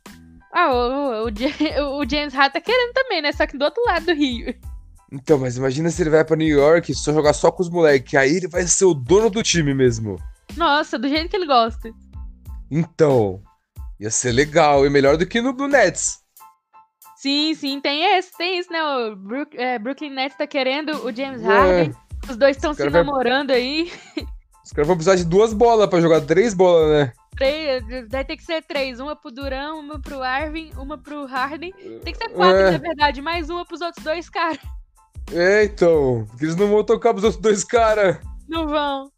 [0.53, 3.33] Ah, o, o, o, James Harden tá querendo também, né?
[3.33, 4.55] Só que do outro lado do Rio.
[5.13, 7.71] Então, mas imagina se ele vai pra New York e só jogar só com os
[7.71, 8.15] moleques.
[8.15, 10.19] Aí ele vai ser o dono do time mesmo.
[10.57, 11.91] Nossa, do jeito que ele gosta.
[12.71, 13.41] Então,
[14.01, 16.24] ia ser legal e melhor do que no, no Nets.
[17.25, 18.83] Sim, sim, tem esse, tem isso, né?
[18.83, 21.47] O Brook, é, Brooklyn Nets tá querendo o James é.
[21.47, 21.95] Harden.
[22.29, 23.57] Os dois estão se namorando vai...
[23.57, 23.93] aí.
[24.63, 27.13] Os caras vão precisar de duas bolas pra jogar três bolas, né?
[27.35, 29.01] Três, vai ter que ser três.
[29.01, 31.73] Uma pro Duran, uma pro Arvin, uma pro Harden.
[32.05, 32.73] Tem que ser quatro, é.
[32.73, 33.23] na verdade.
[33.23, 34.61] Mais uma pros outros dois caras.
[35.33, 36.27] É, então.
[36.29, 38.19] Porque eles não vão tocar pros outros dois caras.
[38.47, 39.11] Não vão.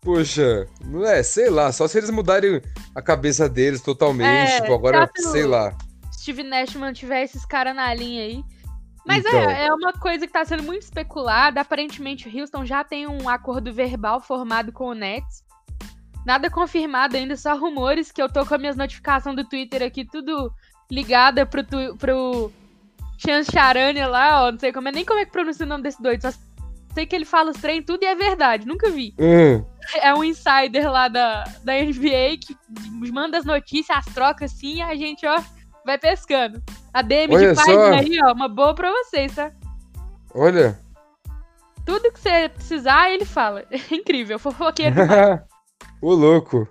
[0.00, 2.60] Poxa, não é, sei lá, só se eles mudarem
[2.96, 4.26] a cabeça deles totalmente.
[4.50, 5.72] É, tipo, agora, sei lá.
[6.20, 8.44] Steve Nash mantiver esses caras na linha aí.
[9.06, 9.50] Mas é, então.
[9.50, 11.60] é, é uma coisa que tá sendo muito especulada.
[11.60, 15.42] Aparentemente, o Houston já tem um acordo verbal formado com o Nets.
[16.26, 20.04] Nada confirmado ainda, só rumores que eu tô com as minhas notificações do Twitter aqui,
[20.04, 20.52] tudo
[20.90, 22.52] ligada pro, tu, pro
[23.16, 24.52] Chance Charania lá, ó.
[24.52, 26.20] Não sei como é, nem como é que pronuncia o nome desse doido.
[26.20, 26.32] Só
[26.92, 29.14] sei que ele fala os trem tudo e é verdade, nunca vi.
[29.18, 29.64] Uhum.
[30.02, 32.56] É um insider lá da, da NBA que
[33.10, 35.42] manda as notícias, as trocas assim, e a gente, ó,
[35.90, 36.62] vai pescando.
[36.92, 39.50] A DM Olha de página aí, ó, uma boa pra vocês, tá?
[40.34, 40.78] Olha.
[41.84, 43.64] Tudo que você precisar, ele fala.
[43.70, 44.96] É incrível, fofoqueiro.
[46.00, 46.68] o louco.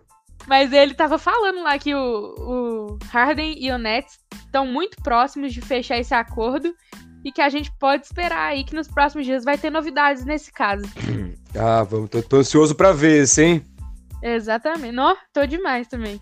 [0.47, 5.53] Mas ele tava falando lá que o, o Harden e o Nets estão muito próximos
[5.53, 6.73] de fechar esse acordo
[7.23, 10.51] e que a gente pode esperar aí que nos próximos dias vai ter novidades nesse
[10.51, 10.83] caso.
[11.57, 13.65] Ah, vamos, tô, tô ansioso pra ver esse, hein?
[14.21, 14.91] Exatamente.
[14.91, 16.21] Nó, tô demais também.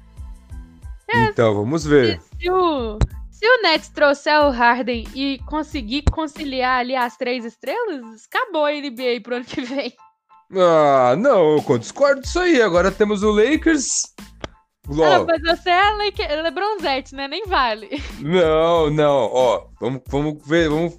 [1.09, 2.19] É, então, vamos ver.
[2.19, 2.99] Se, se, o,
[3.31, 8.71] se o Nets trouxer o Harden e conseguir conciliar ali as três estrelas, acabou a
[8.71, 9.93] NBA pro ano que vem.
[10.55, 12.61] Ah, não, eu discordo disso aí.
[12.61, 14.13] Agora temos o Lakers.
[14.89, 17.27] Ah, mas você é Le Lebronzete, né?
[17.27, 18.01] Nem vale.
[18.19, 19.67] Não, não, ó.
[19.81, 20.97] Vamos, vamos ver, vamos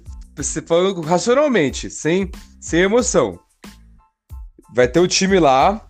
[0.67, 2.29] falando racionalmente, sem,
[2.61, 3.39] sem emoção.
[4.73, 5.88] Vai ter o time lá.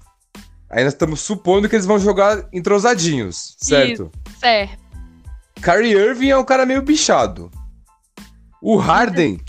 [0.69, 4.11] Aí nós estamos supondo que eles vão jogar entrosadinhos, certo?
[4.27, 4.77] Isso, certo.
[5.61, 7.49] Kyrie Irving é um cara meio bichado.
[8.61, 9.39] O Harden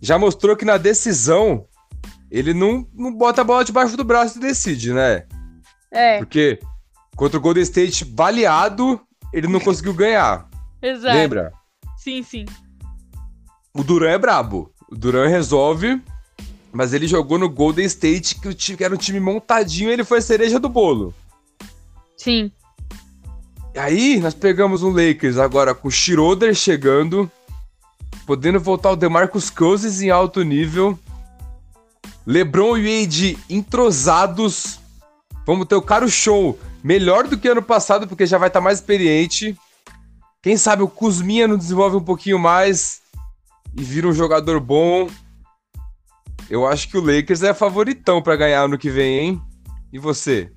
[0.00, 1.66] já mostrou que na decisão
[2.30, 5.24] ele não, não bota a bola debaixo do braço e decide, né?
[5.92, 6.18] É.
[6.18, 6.58] Porque
[7.14, 9.00] contra o Golden State baleado,
[9.32, 10.48] ele não conseguiu ganhar.
[10.82, 11.14] Exato.
[11.14, 11.52] Lembra?
[11.96, 12.44] Sim, sim.
[13.72, 14.72] O Duran é brabo.
[14.90, 16.02] O Duran resolve,
[16.74, 19.92] mas ele jogou no Golden State, que, o time, que era um time montadinho, e
[19.92, 21.14] ele foi a cereja do bolo.
[22.16, 22.50] Sim.
[23.72, 27.30] E aí, nós pegamos um Lakers agora com o Schroeder chegando,
[28.26, 30.98] podendo voltar o DeMarcus Cousins em alto nível,
[32.26, 34.80] LeBron e Wade entrosados.
[35.46, 38.64] Vamos ter o caro show melhor do que ano passado, porque já vai estar tá
[38.64, 39.56] mais experiente.
[40.42, 43.00] Quem sabe o Kuzminha não desenvolve um pouquinho mais
[43.76, 45.08] e vira um jogador bom.
[46.48, 49.42] Eu acho que o Lakers é favoritão para ganhar ano que vem, hein?
[49.92, 50.52] E você?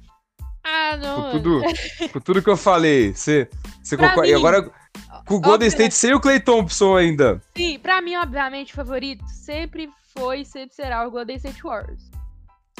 [0.63, 1.23] Ah, não.
[1.23, 1.61] Com tudo,
[2.11, 3.49] com tudo que eu falei, você,
[3.81, 4.27] você concorda?
[4.27, 4.69] E agora
[5.25, 7.41] com o Golden State sem o Clay Thompson ainda.
[7.55, 12.09] Sim, pra mim, obviamente, o favorito sempre foi e sempre será o Golden State Warriors.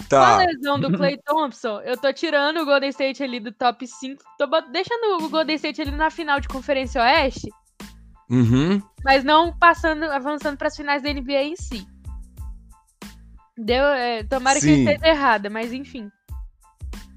[0.09, 0.19] Tá.
[0.19, 3.85] Com a lesão do Clay Thompson, eu tô tirando o Golden State ali do top
[3.85, 4.23] 5.
[4.37, 7.49] Tô deixando o Golden State ali na final de Conferência Oeste.
[8.29, 8.81] Uhum.
[9.03, 11.87] Mas não passando, avançando para as finais da NBA em si.
[13.57, 14.67] Deu, é, tomara Sim.
[14.67, 16.11] que eu esteja errada, mas enfim.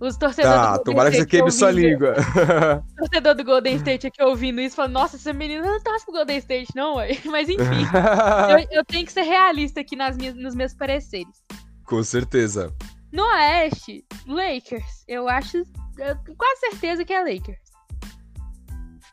[0.00, 2.14] Os torcedores tá, do tomara que você queime sua língua.
[2.96, 6.38] torcedor do Golden State aqui ouvindo isso, falando, nossa, essa menina não tá pro Golden
[6.38, 7.18] State, não, ué.
[7.26, 7.84] Mas enfim,
[8.50, 11.44] eu, eu, tenho que ser realista aqui nas minhas, nos meus pareceres.
[11.84, 12.74] Com certeza.
[13.12, 15.04] No Oeste, Lakers.
[15.06, 15.58] Eu acho,
[15.98, 17.70] eu tenho quase certeza que é Lakers.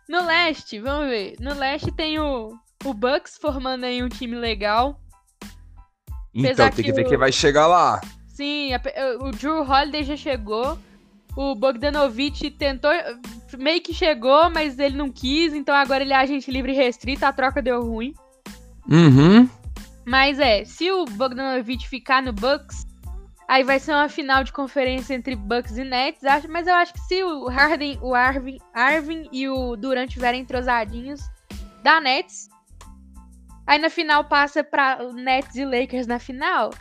[0.08, 1.36] No Leste, vamos ver.
[1.40, 4.98] No Leste tem o, o Bucks formando aí um time legal.
[6.46, 7.10] Então, tem que, que ver o...
[7.10, 8.02] quem vai chegar lá.
[8.28, 8.82] Sim, a,
[9.20, 10.78] o Drew Holiday já chegou.
[11.36, 12.92] O Bogdanovich tentou.
[13.58, 15.54] Meio que chegou, mas ele não quis.
[15.54, 17.26] Então agora ele é agente livre restrito.
[17.26, 18.14] A troca deu ruim.
[18.90, 19.50] Uhum.
[20.06, 22.86] Mas é, se o Bogdanovich ficar no Bucks,
[23.48, 26.24] aí vai ser uma final de conferência entre Bucks e Nets.
[26.24, 30.42] Acho, mas eu acho que se o Harden, o Arvin, Arvin e o Durant tiverem
[30.42, 31.22] entrosadinhos,
[31.84, 32.50] dá Nets.
[33.68, 36.74] Aí na final passa pra Nets e Lakers na final.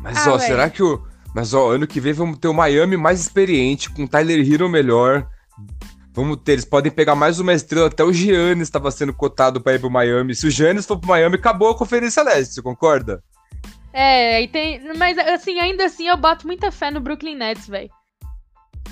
[0.00, 0.48] Mas, ah, ó, véio.
[0.48, 1.06] será que o.
[1.34, 4.68] Mas, ó, ano que vem vamos ter o Miami mais experiente, com o Tyler Hero
[4.68, 5.28] melhor.
[6.12, 7.88] Vamos ter, eles podem pegar mais uma estrela.
[7.88, 10.34] Até o Giannis estava sendo cotado para ir pro Miami.
[10.34, 13.22] Se o Giannis for pro Miami, acabou a Conferência Leste, você concorda?
[13.92, 14.80] É, e tem.
[14.96, 17.90] Mas, assim, ainda assim, eu boto muita fé no Brooklyn Nets, velho.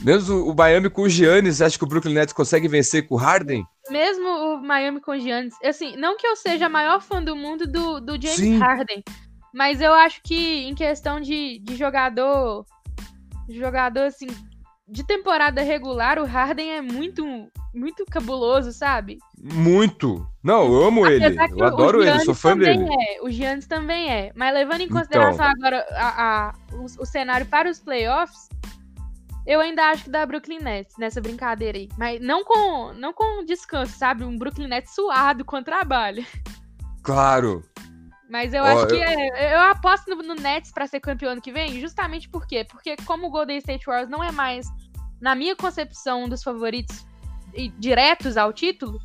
[0.00, 3.18] Mesmo o Miami com o Giannis, acha que o Brooklyn Nets consegue vencer com o
[3.18, 3.64] Harden?
[3.92, 5.54] Mesmo o Miami com o Giannis.
[5.62, 8.58] Assim, não que eu seja a maior fã do mundo do, do James Sim.
[8.58, 9.04] Harden.
[9.52, 12.64] Mas eu acho que em questão de, de jogador.
[13.50, 14.28] Jogador, assim.
[14.88, 17.22] De temporada regular, o Harden é muito
[17.74, 19.18] muito cabuloso, sabe?
[19.38, 20.26] Muito.
[20.42, 21.60] Não, eu amo Apesar ele.
[21.60, 22.84] Eu adoro ele, sou fã dele.
[22.84, 24.32] É, o Giannis também é.
[24.34, 25.66] Mas levando em consideração então.
[25.66, 28.48] agora a, a o, o, cenário para os playoffs,
[29.46, 31.88] eu ainda acho que dá Brooklyn Nets nessa brincadeira aí.
[31.98, 34.24] Mas não com, não com descanso, sabe?
[34.24, 36.24] Um Brooklyn Nets suado com trabalho.
[37.02, 37.64] Claro.
[38.30, 39.02] Mas eu oh, acho que eu...
[39.02, 42.64] É, eu aposto no, no Nets para ser campeão ano que vem, justamente por quê?
[42.64, 44.66] Porque como o Golden State Warriors não é mais,
[45.20, 47.04] na minha concepção, um dos favoritos
[47.78, 48.98] diretos ao título,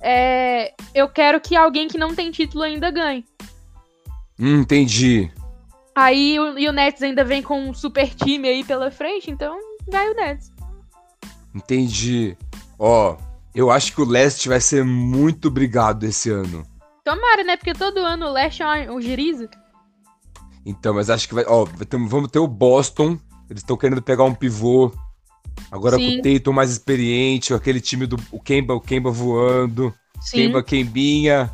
[0.00, 3.24] é, eu quero que alguém que não tem título ainda ganhe.
[4.38, 5.30] Hum, entendi.
[6.00, 9.54] Aí o, e o Nets ainda vem com um super time aí pela frente, então
[9.86, 10.50] vai o Nets.
[11.54, 12.34] Entendi.
[12.78, 13.18] Ó,
[13.54, 16.66] eu acho que o Leste vai ser muito brigado esse ano.
[17.04, 17.54] Tomara, né?
[17.54, 19.46] Porque todo ano o Leste é um girizo.
[20.64, 21.44] Então, mas acho que vai.
[21.46, 21.66] Ó,
[22.08, 23.18] vamos ter o Boston.
[23.50, 24.90] Eles estão querendo pegar um pivô.
[25.70, 26.22] Agora Sim.
[26.22, 29.94] com o Tatum mais experiente, aquele time do o Kemba, o Kemba voando.
[30.22, 30.38] Sim.
[30.38, 31.50] Kemba, Kembinha.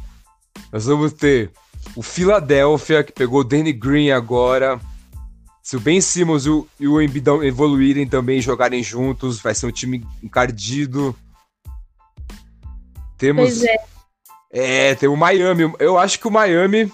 [0.72, 1.50] Nós vamos ter
[1.94, 4.80] o Philadelphia, que pegou o Danny Green agora.
[5.62, 9.66] Se o Ben Simmons e o, e o Embiid evoluírem também, jogarem juntos, vai ser
[9.66, 11.14] um time encardido.
[13.18, 13.44] Temos.
[13.44, 13.76] Pois é.
[14.50, 15.72] É, tem o Miami.
[15.78, 16.90] Eu acho que o Miami.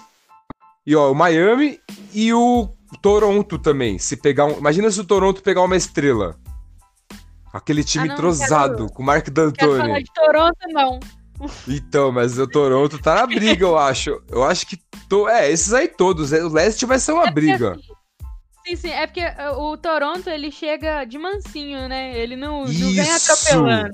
[0.85, 1.79] E ó, o Miami
[2.13, 2.67] e o
[3.01, 3.99] Toronto também.
[3.99, 4.57] Se pegar um.
[4.57, 6.35] Imagina se o Toronto pegar uma estrela.
[7.53, 8.93] Aquele time ah, não, trozado, quero...
[8.93, 9.53] com o Mark D'Antoni.
[9.53, 10.99] Quero falar de Toronto, não.
[11.67, 14.21] Então, mas o Toronto tá na briga, eu acho.
[14.29, 14.77] Eu acho que.
[15.09, 15.27] To...
[15.27, 16.31] É, esses aí todos.
[16.31, 17.71] É, o leste vai ser uma é briga.
[17.71, 17.81] Assim,
[18.65, 18.89] sim, sim.
[18.89, 22.17] É porque uh, o Toronto, ele chega de mansinho, né?
[22.17, 23.91] Ele não, não vem atropelando.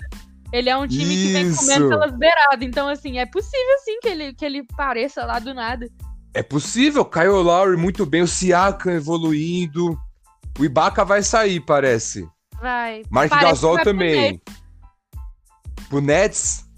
[0.51, 1.27] Ele é um time Isso.
[1.27, 2.61] que vem comendo pelas beiradas.
[2.61, 5.87] Então, assim, é possível sim que ele, que ele pareça lá do nada.
[6.33, 7.05] É possível.
[7.05, 8.21] Kyle Lowry muito bem.
[8.21, 9.97] O Siakam evoluindo.
[10.57, 12.27] O Ibaka vai sair, parece.
[12.59, 13.03] Vai.
[13.09, 14.41] Mark Gasol também.
[15.87, 16.68] Pro Nets.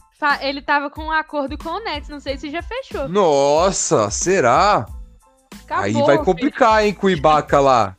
[0.42, 3.08] Ele tava com um acordo com o Nets, não sei se já fechou.
[3.08, 4.86] Nossa, será?
[5.64, 7.96] Acabou, Aí vai complicar, hein, com o Ibaka lá.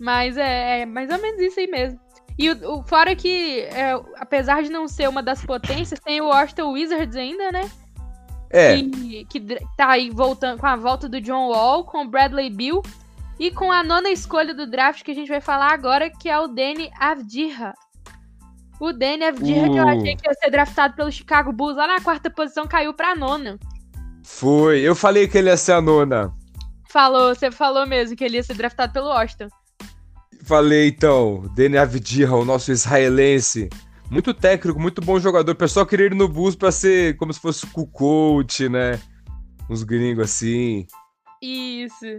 [0.00, 2.00] Mas é, é, mais ou menos isso aí mesmo.
[2.38, 6.26] E o, o fora que, é, apesar de não ser uma das potências, tem o
[6.26, 7.70] Washington Wizards ainda, né?
[8.50, 8.76] É.
[8.76, 9.40] Que, que
[9.76, 12.82] tá aí voltando com a volta do John Wall, com o Bradley Bill
[13.38, 16.38] e com a nona escolha do draft que a gente vai falar agora, que é
[16.38, 17.74] o Danny Avdija.
[18.80, 19.72] O Danny Avdija, uh.
[19.72, 19.88] que eu uh.
[19.88, 23.58] achei que ia ser draftado pelo Chicago Bulls lá na quarta posição, caiu pra nona.
[24.24, 26.32] Foi, eu falei que ele ia ser a nona.
[26.88, 29.48] Falou, você falou mesmo que ele ia ser draftado pelo Washington.
[30.44, 33.68] Falei então, Danny Avdija, o nosso israelense.
[34.10, 35.52] Muito técnico, muito bom jogador.
[35.52, 38.98] O pessoal queria ir no Bulls pra ser como se fosse o coach, né?
[39.68, 40.86] Uns gringos assim.
[41.42, 42.16] Isso.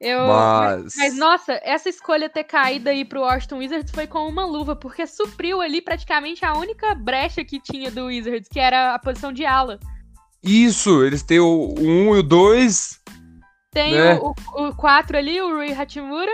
[0.00, 0.94] Eu, mas...
[0.96, 1.16] mas...
[1.16, 5.60] nossa, essa escolha ter caído aí pro Washington Wizards foi com uma luva, porque supriu
[5.60, 9.80] ali praticamente a única brecha que tinha do Wizards, que era a posição de ala.
[10.42, 13.00] Isso, eles têm o 1 um e o 2.
[13.72, 14.18] Tem né?
[14.54, 16.32] o 4 ali, o Rui Hachimura.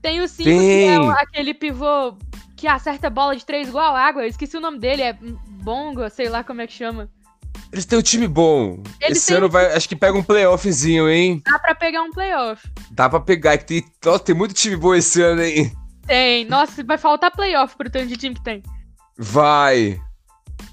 [0.00, 2.16] Tem o 5, que é aquele pivô
[2.56, 4.22] que acerta bola de três igual água.
[4.22, 5.18] Eu esqueci o nome dele, é
[5.62, 7.10] Bongo, sei lá como é que chama.
[7.72, 8.82] Eles têm um time bom.
[9.00, 11.40] Eles Esse ano vai, acho que pega um playoffzinho, hein?
[11.44, 12.68] Dá pra pegar um playoff.
[12.90, 13.58] Dá pra pegar.
[13.58, 15.72] Tem, nossa, tem muito time bom esse ano, hein?
[16.06, 16.44] Tem.
[16.46, 18.62] Nossa, vai faltar playoff pro tanto de time que tem.
[19.16, 20.00] Vai.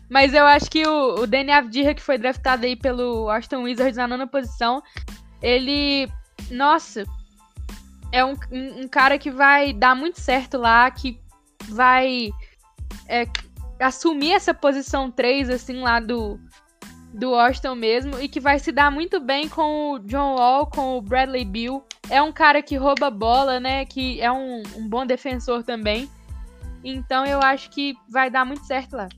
[0.10, 3.98] Mas eu acho que o, o Danny Avdija, que foi draftado aí pelo Aston Wizards
[3.98, 4.82] na nona posição,
[5.42, 6.10] ele.
[6.50, 7.06] Nossa.
[8.12, 11.20] É um, um, um cara que vai dar muito certo lá, que
[11.68, 12.32] vai
[13.08, 13.26] é,
[13.80, 16.40] assumir essa posição 3, assim, lá do,
[17.14, 20.98] do Washington mesmo e que vai se dar muito bem com o John Wall, com
[20.98, 21.84] o Bradley Bill.
[22.10, 23.86] É um cara que rouba bola, né?
[23.86, 26.10] Que é um, um bom defensor também.
[26.84, 29.10] Então eu acho que vai dar muito certo lá.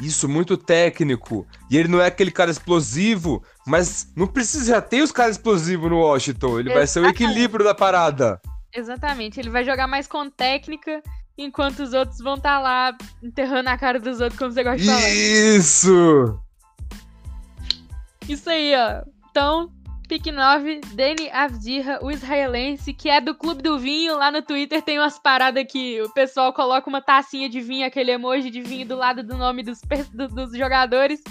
[0.00, 1.46] Isso, muito técnico.
[1.70, 5.90] E ele não é aquele cara explosivo, mas não precisa já ter os caras explosivos
[5.90, 6.60] no Washington.
[6.60, 6.74] Ele Exatamente.
[6.74, 8.40] vai ser o equilíbrio da parada.
[8.74, 9.40] Exatamente.
[9.40, 11.02] Ele vai jogar mais com técnica,
[11.36, 14.78] enquanto os outros vão estar tá lá enterrando a cara dos outros, como você gosta
[14.78, 15.10] de falar.
[15.10, 16.45] Isso!
[18.28, 19.02] Isso aí, ó.
[19.30, 19.70] Então,
[20.08, 24.16] pick 9, Danny Avdija, o israelense, que é do Clube do Vinho.
[24.16, 28.12] Lá no Twitter tem umas paradas que o pessoal coloca uma tacinha de vinho, aquele
[28.12, 29.80] emoji de vinho do lado do nome dos,
[30.12, 31.22] do, dos jogadores.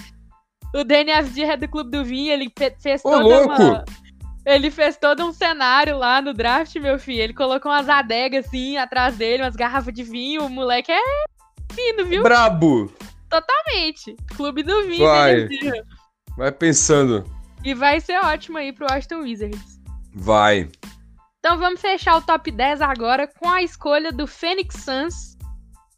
[0.74, 3.62] O Danny Avdija é do Clube do Vinho, ele fez Ô, toda louco.
[3.62, 3.84] uma...
[4.44, 7.20] Ele fez todo um cenário lá no draft, meu filho.
[7.20, 10.44] Ele colocou umas adegas assim atrás dele, umas garrafas de vinho.
[10.44, 11.00] O moleque é
[11.72, 12.22] fino, viu?
[12.22, 12.92] Brabo!
[13.28, 14.14] Totalmente.
[14.36, 15.48] Clube do Vinho, Vai.
[16.36, 17.24] Vai pensando.
[17.64, 19.80] E vai ser ótimo aí pro Aston Wizards.
[20.14, 20.68] Vai.
[21.38, 25.36] Então vamos fechar o top 10 agora com a escolha do Phoenix Suns,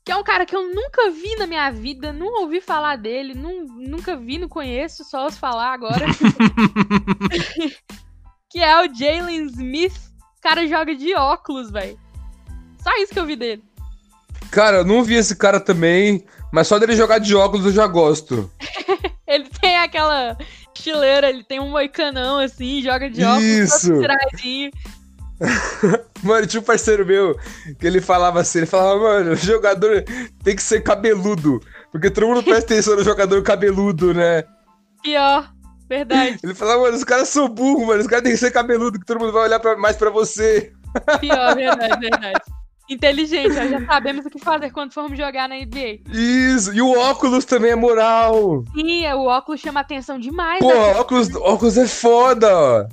[0.04, 3.34] que é um cara que eu nunca vi na minha vida, não ouvi falar dele,
[3.34, 6.06] não, nunca vi, não conheço, só ouço falar agora.
[8.50, 9.96] que é o Jalen Smith.
[10.38, 11.98] O cara joga de óculos, velho.
[12.82, 13.62] Só isso que eu vi dele.
[14.50, 17.86] Cara, eu não vi esse cara também, mas só dele jogar de óculos eu já
[17.86, 18.50] gosto.
[19.28, 20.36] ele tem aquela
[20.74, 23.92] estileira, ele tem um moicanão assim, joga de óculos, Isso.
[23.92, 24.08] todo
[26.24, 27.38] mano, tinha um parceiro meu
[27.78, 30.02] que ele falava assim, ele falava, mano, o jogador
[30.42, 31.60] tem que ser cabeludo,
[31.92, 34.42] porque todo mundo presta atenção no jogador cabeludo, né?
[35.00, 35.48] Pior,
[35.88, 36.38] verdade.
[36.42, 39.06] Ele falava, mano, os caras são burros, mano, os caras tem que ser cabeludo, que
[39.06, 40.72] todo mundo vai olhar pra, mais pra você.
[41.20, 42.40] Pior, verdade, verdade.
[42.88, 46.00] Inteligente, já sabemos o que fazer quando formos jogar na NBA.
[46.10, 48.64] Isso, e o óculos também é moral.
[48.74, 50.60] Sim, o óculos chama atenção demais.
[50.60, 50.98] Pô, né?
[50.98, 52.88] óculos, óculos é foda.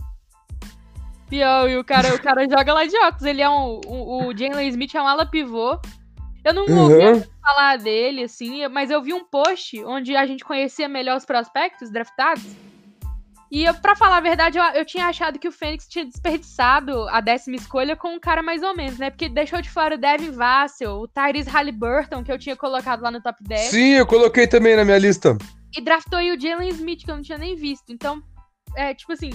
[1.29, 3.23] Pior, e o cara, o cara joga lá de óculos.
[3.23, 3.79] Ele é um.
[3.87, 5.79] um o Jalen Smith é um ala pivô.
[6.43, 6.83] Eu não uhum.
[6.83, 11.25] ouvi falar dele, assim, mas eu vi um post onde a gente conhecia melhor os
[11.25, 12.45] prospectos draftados.
[13.51, 17.21] E pra falar a verdade, eu, eu tinha achado que o Fênix tinha desperdiçado a
[17.21, 19.09] décima escolha com um cara mais ou menos, né?
[19.09, 23.11] Porque deixou de fora o Devin Vassell, o Tyrese Halliburton, que eu tinha colocado lá
[23.11, 23.61] no top 10.
[23.69, 25.37] Sim, eu coloquei também na minha lista.
[25.77, 27.91] E draftou aí o Jalen Smith, que eu não tinha nem visto.
[27.91, 28.21] Então,
[28.75, 29.29] é tipo assim,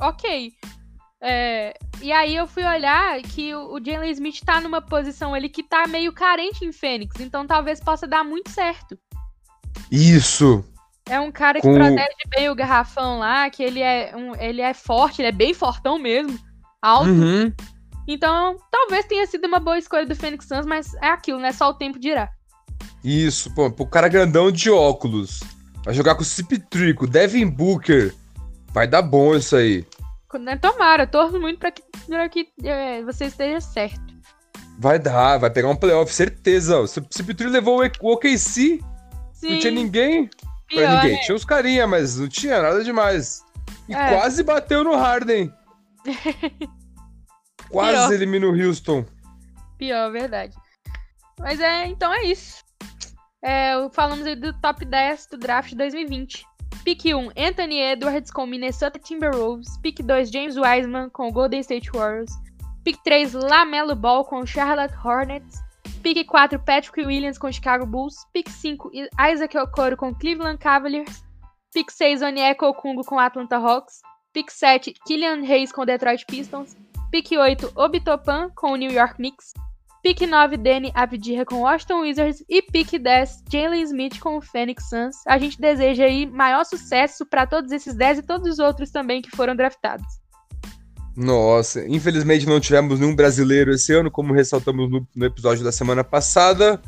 [0.00, 0.52] ok.
[1.20, 5.48] É, e aí eu fui olhar que o, o Jalen Smith tá numa posição ali
[5.48, 8.98] que tá meio carente em Fênix, então talvez possa dar muito certo.
[9.90, 10.64] Isso.
[11.08, 11.74] É um cara que Com...
[11.74, 15.54] protege bem o garrafão lá, que ele é, um, ele é forte, ele é bem
[15.54, 16.36] fortão mesmo,
[16.82, 17.10] alto.
[17.10, 17.52] Uhum.
[18.08, 21.52] Então, talvez tenha sido uma boa escolha do Phoenix Suns, mas é aquilo, né?
[21.52, 22.28] Só o tempo dirá.
[23.04, 25.40] Isso, pô, o cara grandão de óculos.
[25.84, 28.12] Vai jogar com o Cipitrico, Devin Booker.
[28.72, 29.86] Vai dar bom isso aí.
[30.40, 34.14] Né, tomara, torço muito pra que, pra que é, você esteja certo.
[34.78, 36.80] Vai dar, vai pegar um playoff, certeza.
[36.80, 38.80] O Cipitrico levou o OKC,
[39.32, 39.50] Sim.
[39.50, 40.28] não tinha ninguém
[40.68, 41.16] Pior, pra ninguém.
[41.16, 41.22] Né?
[41.22, 43.44] Tinha os carinha, mas não tinha nada demais.
[43.88, 44.14] E é.
[44.14, 45.52] quase bateu no Harden.
[47.70, 48.12] quase Pior.
[48.12, 49.04] elimina o Houston.
[49.78, 50.56] Pior, verdade.
[51.38, 52.64] Mas é, então é isso.
[53.42, 56.44] É, falamos aí do top 10 do draft 2020.
[56.84, 59.76] Pick 1, Anthony Edwards com Minnesota Timberwolves.
[59.78, 62.30] Pick 2, James Wiseman com Golden State Warriors.
[62.84, 65.65] Pick 3, Lamelo Ball com Charlotte Hornets.
[66.06, 68.14] Pick 4, Patrick Williams com Chicago Bulls.
[68.32, 68.92] Pick 5,
[69.32, 71.24] Isaac Okoro com Cleveland Cavaliers.
[71.74, 74.02] Pick 6, Onyeka Okungo com Atlanta Hawks.
[74.32, 76.76] Pick 7, Killian Hayes com Detroit Pistons.
[77.10, 79.52] Pick 8, Obitopan com New York Knicks.
[80.00, 82.44] Pick 9, Danny Avdija com Washington Wizards.
[82.48, 85.16] E pick 10, Jalen Smith com o Phoenix Suns.
[85.26, 89.20] A gente deseja aí maior sucesso para todos esses 10 e todos os outros também
[89.20, 90.06] que foram draftados.
[91.16, 96.04] Nossa, infelizmente não tivemos nenhum brasileiro esse ano, como ressaltamos no, no, episódio da semana
[96.04, 96.80] passada.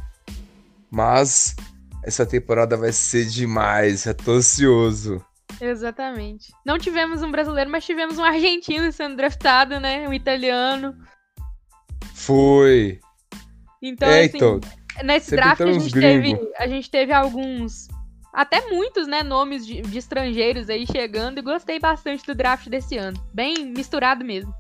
[0.91, 1.57] Mas
[2.05, 5.24] essa temporada vai ser demais, já tô ansioso.
[5.59, 6.53] Exatamente.
[6.64, 10.07] Não tivemos um brasileiro, mas tivemos um argentino sendo draftado, né?
[10.07, 10.95] Um italiano.
[12.14, 13.01] Foi.
[13.83, 14.61] Então, é, assim, então,
[15.05, 17.89] nesse draft a gente, teve, a gente teve alguns
[18.39, 22.97] até muitos, né, nomes de, de, estrangeiros aí chegando e gostei bastante do draft desse
[22.97, 23.20] ano.
[23.34, 24.55] Bem misturado mesmo.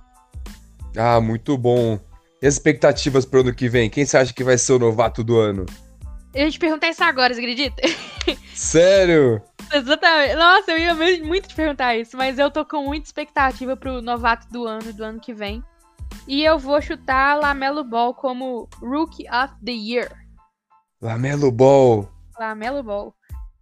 [0.96, 1.96] Ah, muito bom.
[2.42, 3.88] E as expectativas pro ano que vem?
[3.88, 5.64] Quem você acha que vai ser o novato do ano?
[6.34, 7.80] Eu ia te perguntar isso agora, você acredita?
[8.52, 9.40] Sério?
[9.72, 10.34] Exatamente.
[10.34, 14.48] Nossa, eu ia muito te perguntar isso, mas eu tô com muita expectativa pro novato
[14.50, 15.62] do ano, do ano que vem.
[16.26, 20.10] E eu vou chutar Lamelo Ball como Rookie of the Year.
[21.00, 22.10] Lamelo Ball.
[22.36, 23.14] Lamelo Ball.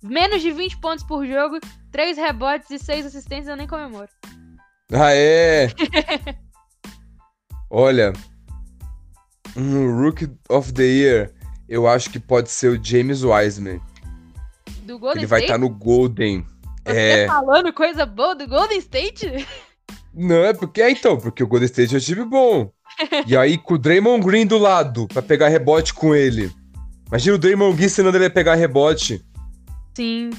[0.02, 1.58] Menos de 20 pontos por jogo,
[1.90, 4.08] 3 rebotes e 6 assistências, eu nem comemoro.
[4.92, 5.68] Ah, é?
[7.70, 8.12] Olha,
[9.56, 11.32] um Rookie of the Year,
[11.68, 13.80] eu acho que pode ser o James Wiseman.
[14.82, 16.46] Do Golden Ele vai estar tá no Golden.
[16.86, 17.26] Você é...
[17.26, 19.46] falando coisa boa do Golden State?
[20.14, 22.70] Não, é porque é então, porque o Golden State é um time bom.
[23.26, 26.50] e aí, com o Draymond Green do lado, pra pegar rebote com ele.
[27.08, 29.24] Imagina o Draymond Green ensinando ele a pegar rebote.
[29.96, 30.30] Sim.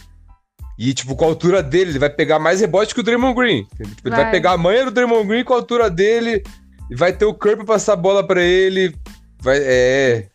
[0.77, 3.63] E, tipo, com a altura dele, ele vai pegar mais rebote que o Draymond Green.
[3.63, 4.23] Tipo, ele vai.
[4.23, 6.43] vai pegar a manha do Draymond Green com a altura dele,
[6.91, 8.95] e vai ter o Curry pra passar a bola pra ele.
[9.41, 10.29] Vai, é.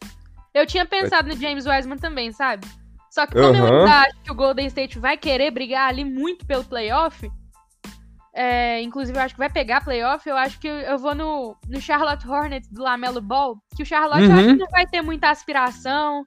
[0.52, 1.36] Eu tinha pensado vai...
[1.36, 2.66] no James Wiseman também, sabe?
[3.08, 3.68] Só que como uhum.
[3.68, 7.30] eu ainda acho que o Golden State vai querer brigar ali muito pelo playoff,
[8.34, 11.80] é, inclusive eu acho que vai pegar playoff, eu acho que eu vou no, no
[11.80, 14.30] Charlotte Hornets do Lamelo Ball, que o Charlotte uhum.
[14.30, 16.24] eu acho que não vai ter muita aspiração,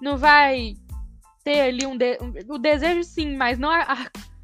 [0.00, 0.74] não vai
[1.48, 3.96] ter ali um, de, um o desejo sim, mas não a, a,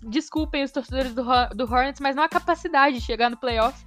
[0.05, 1.23] desculpem os torcedores do,
[1.55, 3.79] do Hornets, mas não a capacidade de chegar no playoff.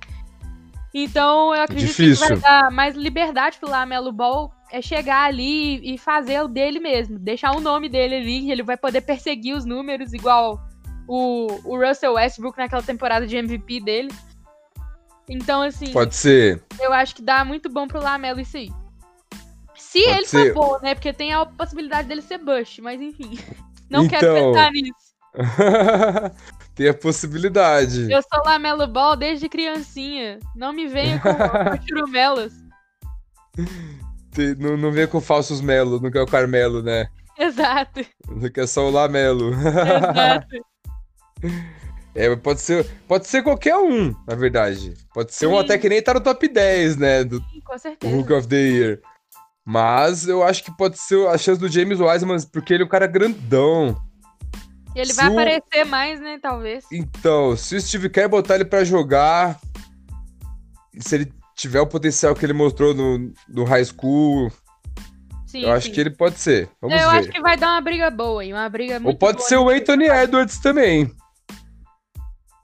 [0.94, 2.28] Então eu acredito Difícil.
[2.28, 6.80] que vai dar mais liberdade pro Lamelo Ball é chegar ali e fazer o dele
[6.80, 10.62] mesmo, deixar o nome dele ali, ele vai poder perseguir os números igual
[11.08, 14.14] o, o Russell Westbrook naquela temporada de MVP dele.
[15.28, 15.92] Então, assim.
[15.92, 16.64] Pode ser.
[16.80, 18.70] Eu acho que dá muito bom pro Lamelo isso aí.
[19.92, 20.54] Se Pode ele ser.
[20.54, 20.94] for bom, né?
[20.96, 23.38] Porque tem a possibilidade dele ser Bush, mas enfim.
[23.90, 24.20] Não Então.
[24.20, 25.08] quero pensar nisso.
[26.76, 28.12] Tem a possibilidade.
[28.12, 30.40] Eu sou Lamelo Ball desde criancinha.
[30.56, 32.54] Não me venha com, com churumelas.
[34.32, 37.08] Tem- não, não vem com falsos Melo, não quer o Carmelo, né?
[37.40, 39.52] Exato, Não quer só o Lamelo.
[39.54, 40.66] exato.
[42.16, 44.94] É, pode ser, pode ser qualquer um, na verdade.
[45.14, 45.60] Pode ser um Sim.
[45.60, 47.24] até que nem tá no top 10, né?
[47.24, 48.16] Do Sim, com certeza.
[48.16, 49.02] Hook of the Year.
[49.70, 52.90] Mas eu acho que pode ser a chance do James Wiseman, porque ele é um
[52.90, 54.02] cara grandão.
[54.96, 56.40] Ele Se vai o- aparecer mais, né?
[56.42, 56.86] Talvez.
[56.90, 59.60] Então, se o Steve Kerr botar ele pra jogar,
[60.94, 64.50] e se ele tiver o potencial que ele mostrou no, no high school,
[65.46, 65.92] Sim, eu acho sim.
[65.94, 66.70] que ele pode ser.
[66.82, 67.18] Vamos eu ver.
[67.18, 69.58] acho que vai dar uma briga boa aí, uma briga muito Ou pode boa ser
[69.58, 71.12] o Anthony Edwards também.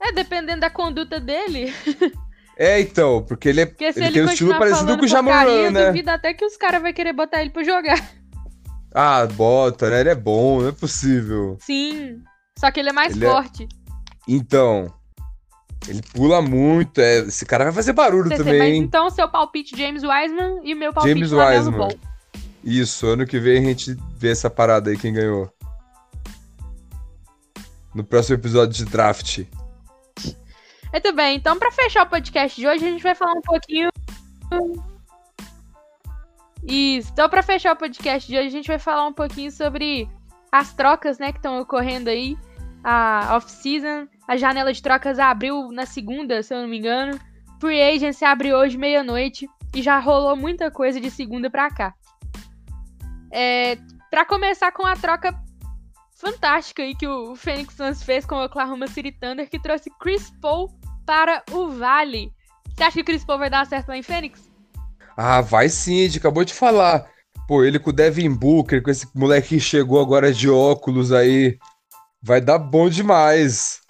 [0.00, 1.70] É, dependendo da conduta dele.
[2.56, 5.50] É, então, porque ele, é, Porque ele ele, tem um estilo parecido com o Jamoran,
[5.50, 5.86] eu né?
[5.86, 8.00] duvido até que os caras vão querer botar ele pra jogar.
[8.94, 10.00] Ah, bota, né?
[10.00, 11.56] Ele é bom, não é possível.
[11.60, 12.22] Sim.
[12.56, 13.68] Só que ele é mais Ele é- forte.
[14.28, 14.86] Então,
[15.88, 19.76] ele pula muito, é, esse cara vai fazer barulho CC, também, mas então seu palpite
[19.76, 21.78] James Wiseman e meu palpite James Wiseman.
[21.78, 21.98] Ball.
[22.62, 25.52] Isso, ano que vem a gente vê essa parada aí, quem ganhou.
[27.94, 29.42] No próximo episódio de draft.
[30.94, 33.90] Muito bem, então pra fechar o podcast de hoje, a gente vai falar um pouquinho.
[36.62, 40.08] Isso, então pra fechar o podcast de hoje, a gente vai falar um pouquinho sobre
[40.52, 42.38] as trocas, né, que estão ocorrendo aí.
[42.84, 47.18] A off-season, a janela de trocas abriu na segunda, se eu não me engano.
[47.58, 51.92] Free Agency abriu hoje meia-noite e já rolou muita coisa de segunda pra cá.
[53.32, 53.76] É,
[54.12, 55.34] para começar com a troca
[56.14, 60.30] fantástica aí que o Phoenix Suns fez com o Oklahoma City Thunder, que trouxe Chris
[60.40, 60.70] Paul
[61.04, 62.32] para o Vale.
[62.74, 64.50] Você acha que o Chris Paul vai dar certo lá em Phoenix?
[65.16, 67.06] Ah, vai sim, a gente acabou de falar.
[67.46, 71.58] Pô, ele com o Devin Booker, com esse moleque que chegou agora de óculos aí,
[72.22, 73.80] vai dar bom demais.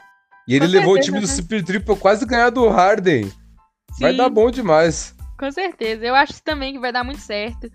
[0.46, 1.34] E ele Com levou o certeza, time do né?
[1.34, 3.32] Super Triple quase ganhar do Harden.
[3.98, 4.16] Vai Sim.
[4.18, 5.14] dar bom demais.
[5.38, 6.04] Com certeza.
[6.04, 7.70] Eu acho também que vai dar muito certo.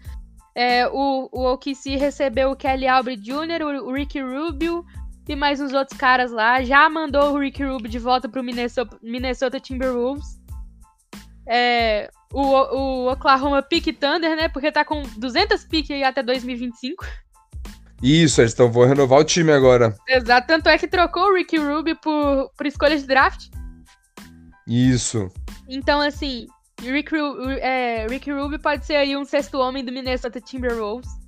[0.53, 4.85] É, o, o OKC recebeu o Kelly Oubre Jr., o, o Ricky Rubio
[5.31, 6.61] e mais uns outros caras lá.
[6.63, 10.39] Já mandou o Ricky Rubio de volta pro Minnesota, Minnesota Timberwolves.
[11.47, 14.49] É, o, o Oklahoma Pick Thunder, né?
[14.49, 17.05] Porque tá com 200 pick aí até 2025.
[18.01, 19.95] Isso, eles estão vão renovar o time agora.
[20.07, 20.47] Exato.
[20.47, 23.49] Tanto é que trocou o Ricky Rubio por, por escolha de draft.
[24.67, 25.29] Isso.
[25.67, 26.47] Então, assim,
[26.81, 27.11] Rick,
[27.59, 31.18] é, Ricky Rubio pode ser aí um sexto homem do Minnesota Timberwolves.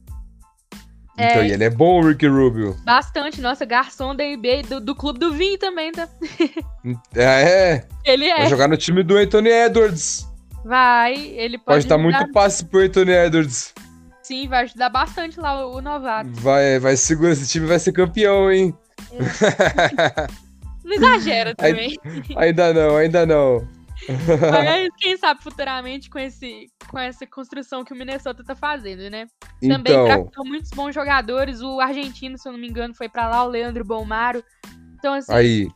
[1.23, 1.47] Então, É.
[1.47, 2.75] e ele é bom, Ricky Rubio.
[2.83, 6.07] Bastante, nossa, garçom da NBA, do, do clube do vinho também, tá?
[7.15, 7.85] É, é.
[8.03, 8.49] Ele Vai é.
[8.49, 10.27] jogar no time do Anthony Edwards.
[10.65, 11.77] Vai, ele pode.
[11.77, 13.73] Pode dar muito passe pro Anthony Edwards.
[14.23, 16.29] Sim, vai ajudar bastante lá o, o novato.
[16.33, 18.73] Vai, vai segurar esse time, vai ser campeão, hein?
[20.83, 21.97] Não exagera também.
[22.35, 23.67] Ainda não, ainda não.
[24.51, 29.27] Mas quem sabe futuramente com, esse, com essa construção que o Minnesota tá fazendo, né?
[29.61, 31.61] Também Então, draftou muitos bons jogadores.
[31.61, 34.43] O argentino, se eu não me engano, foi pra lá, o Leandro Bomaro.
[34.97, 35.67] Então, assim, aí.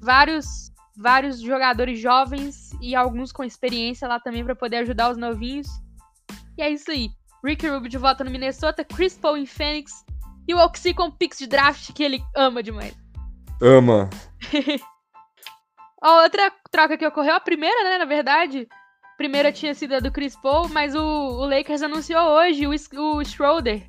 [0.00, 5.66] vários, vários jogadores jovens e alguns com experiência lá também pra poder ajudar os novinhos.
[6.56, 7.10] E é isso aí.
[7.44, 10.04] Ricky Rubio de volta no Minnesota, Chris Paul em Phoenix
[10.48, 12.94] e o Oxy com picks de draft que ele ama demais.
[13.60, 14.08] Ama.
[16.04, 18.68] A outra troca que ocorreu, a primeira, né, na verdade.
[19.14, 22.72] A primeira tinha sido a do Chris Paul, mas o, o Lakers anunciou hoje o,
[23.16, 23.84] o Schroeder.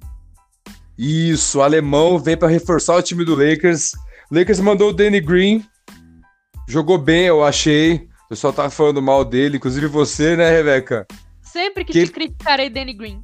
[0.98, 3.92] Isso, o alemão veio pra reforçar o time do Lakers.
[4.32, 5.66] Lakers mandou o Danny Green.
[6.70, 8.08] Jogou bem, eu achei.
[8.26, 11.06] O pessoal tava falando mal dele, inclusive você, né, Rebeca?
[11.42, 13.22] Sempre que, Que- te criticarei Danny Green.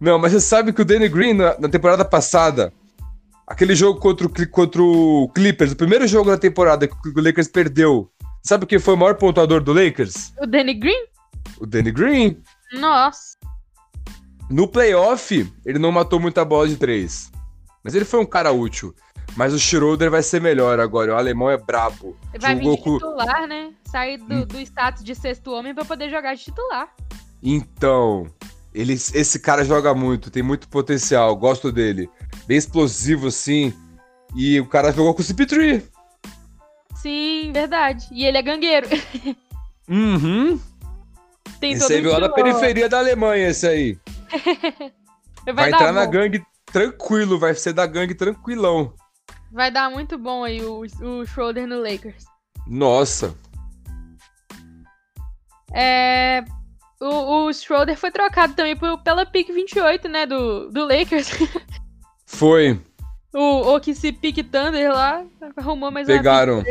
[0.00, 2.72] Não, mas você sabe que o Danny Green, na, na temporada passada,
[3.46, 7.48] aquele jogo contra o, contra o Clippers, o primeiro jogo da temporada que o Lakers
[7.48, 8.10] perdeu,
[8.42, 10.32] sabe quem foi o maior pontuador do Lakers?
[10.40, 11.06] O Danny Green?
[11.60, 12.42] O Danny Green.
[12.74, 13.36] Nossa.
[14.50, 17.30] No playoff, ele não matou muita bola de três.
[17.82, 18.94] Mas ele foi um cara útil.
[19.36, 21.12] Mas o Schroeder vai ser melhor agora.
[21.14, 22.16] O alemão é brabo.
[22.40, 23.72] Vai vir de com- titular, né?
[23.90, 24.46] Sair do, Hum.
[24.46, 26.88] do status de sexto homem pra poder jogar de titular.
[27.42, 28.26] Então,
[28.72, 31.34] ele, esse cara joga muito, tem muito potencial.
[31.36, 32.08] Gosto dele.
[32.46, 33.72] Bem explosivo, assim.
[34.34, 35.82] E o cara jogou com o CP3.
[36.94, 38.06] Sim, verdade.
[38.12, 38.88] E ele é gangueiro.
[39.88, 40.60] Uhum.
[41.60, 43.96] tem esse aí veio lá da periferia da Alemanha, esse aí.
[45.46, 45.92] vai, vai entrar bom.
[45.92, 48.92] na gangue tranquilo, vai ser da gangue tranquilão.
[49.52, 52.24] Vai dar muito bom aí o, o Schroeder no Lakers.
[52.66, 53.32] Nossa.
[55.72, 56.44] É,
[57.00, 61.30] o, o Schroeder foi trocado também por, pela pick 28, né, do, do Lakers.
[62.26, 62.80] Foi.
[63.32, 65.24] O OKC Pick Thunder lá,
[65.56, 66.62] arrumou mais Pegaram.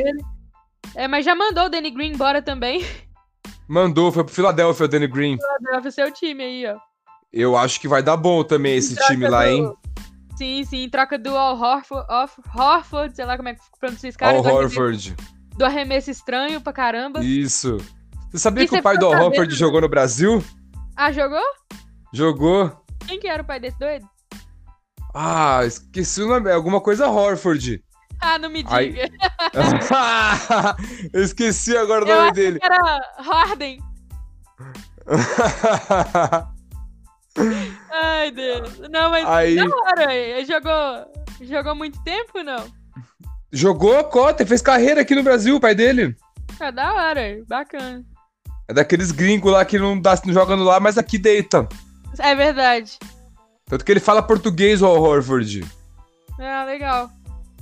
[0.95, 2.85] É, mas já mandou o Danny Green embora também.
[3.67, 5.37] Mandou, foi pro Philadelphia o Danny Green.
[5.37, 6.77] Philadelphia, seu time aí, ó.
[7.33, 9.49] Eu acho que vai dar bom também esse time lá, do...
[9.49, 9.73] hein?
[10.37, 12.05] Sim, sim, em troca do Al Horford,
[12.55, 14.37] Horford, sei lá como é que pronuncia esse cara.
[14.37, 15.09] Al Horford.
[15.09, 17.23] Arremesso, do arremesso estranho pra caramba.
[17.23, 17.77] Isso.
[18.29, 20.43] Você sabia e que o pai do Al Horford jogou no Brasil?
[20.95, 21.43] Ah, jogou?
[22.13, 22.71] Jogou.
[23.07, 24.05] Quem que era o pai desse doido?
[25.17, 26.51] Ah, esqueci o nome.
[26.51, 27.81] Alguma coisa Horford.
[28.19, 28.75] Ah, não me diga.
[28.75, 28.93] Aí...
[31.13, 32.59] Eu esqueci agora o nome dele.
[32.61, 33.79] era Harden.
[37.91, 38.77] Ai, Deus.
[38.89, 39.55] Não, mas Aí...
[39.55, 40.45] da hora.
[40.45, 41.05] Jogou,
[41.41, 42.65] jogou muito tempo, não?
[43.53, 46.13] Jogou cota, fez carreira aqui no Brasil, o pai dele.
[46.59, 48.03] É da hora, bacana.
[48.67, 51.69] É daqueles gringos lá que não, dá, não jogando lá, mas aqui deita.
[52.19, 52.97] É verdade.
[53.67, 55.65] Tanto que ele fala português, o Al Horford.
[56.39, 57.09] Ah, legal.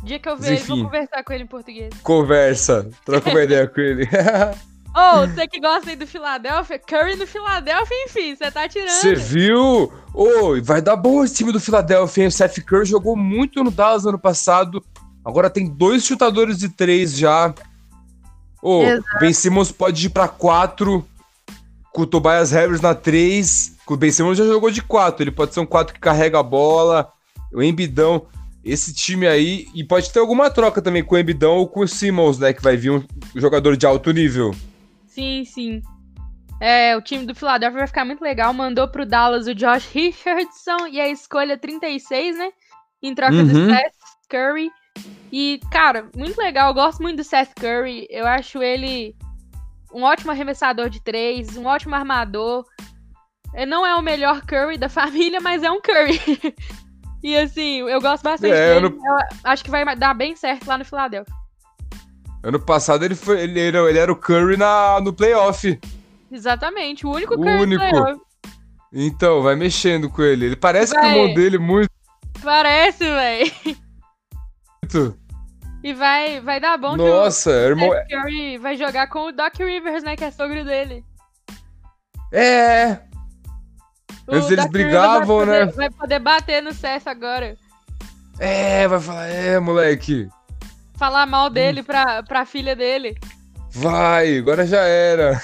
[0.03, 1.93] Dia que eu ver ele, vou conversar com ele em português.
[2.03, 2.89] Conversa.
[3.05, 4.03] Troca uma ideia com ele.
[4.03, 8.89] Ô, oh, você que gosta aí do Philadelphia, Curry no Philadelphia, enfim, você tá tirando.
[8.89, 9.93] Você viu?
[10.13, 12.27] Ô, oh, vai dar bom esse time do Philadelphia, hein?
[12.27, 14.83] O Seth Curry jogou muito no Dallas ano passado.
[15.23, 17.53] Agora tem dois chutadores de três já.
[18.61, 21.07] Ô, oh, Ben Simmons pode ir pra quatro.
[21.93, 23.77] Com o Tobias Harris na três.
[23.87, 25.23] O Ben Simmons já jogou de quatro.
[25.23, 27.11] Ele pode ser um quatro que carrega a bola.
[27.53, 28.25] O Embidão.
[28.65, 29.67] Esse time aí.
[29.75, 32.51] E pode ter alguma troca também com o Embidão ou com o Simmons, né?
[32.51, 33.03] Que vai vir um
[33.35, 34.55] jogador de alto nível.
[35.05, 35.81] Sim, sim.
[36.59, 38.53] É, o time do Philadelphia vai ficar muito legal.
[38.53, 42.51] Mandou pro Dallas o Josh Richardson e a escolha 36, né?
[43.01, 43.45] Em troca uhum.
[43.45, 43.93] do Seth
[44.29, 44.71] Curry.
[45.31, 46.69] E, cara, muito legal.
[46.69, 48.07] Eu gosto muito do Seth Curry.
[48.09, 49.15] Eu acho ele
[49.93, 52.65] um ótimo arremessador de três, um ótimo armador.
[53.53, 56.19] Ele não é o melhor Curry da família, mas é um Curry.
[57.23, 58.95] e assim, eu gosto bastante é, dele.
[58.95, 61.33] Eu acho que vai dar bem certo lá no Philadelphia.
[62.43, 63.41] Ano passado ele foi.
[63.41, 65.79] Ele era, ele era o Curry na, no playoff.
[66.29, 67.83] Exatamente, o único o Curry único.
[67.83, 68.21] no playoff.
[68.91, 70.45] Então, vai mexendo com ele.
[70.45, 71.89] Ele parece com o irmão dele muito.
[72.43, 73.51] Parece, velho.
[74.83, 75.22] Muito.
[75.83, 77.89] E vai, vai dar bom Nossa, que o irmão...
[78.09, 80.15] Curry vai jogar com o Doc Rivers, né?
[80.15, 81.03] Que é sogro dele.
[82.31, 82.99] É.
[84.25, 85.71] O Antes eles brigavam, vai poder, né?
[85.73, 87.57] Vai poder bater no CS agora.
[88.39, 90.29] É, vai falar, é, moleque
[91.03, 93.17] falar mal dele pra, pra filha dele.
[93.71, 95.37] Vai, agora já era.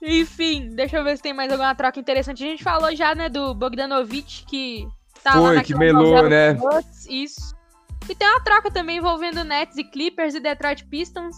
[0.00, 2.44] Enfim, deixa eu ver se tem mais alguma troca interessante.
[2.44, 4.86] A gente falou já, né, do Bogdanovich, que
[5.22, 6.54] tá Foi, que melou, né?
[6.54, 7.54] Bucks, isso.
[8.08, 11.36] E tem uma troca também envolvendo Nets e Clippers e Detroit Pistons.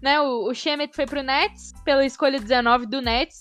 [0.00, 3.38] Né, o, o Shemet foi pro Nets, pela escolha 19 do Nets.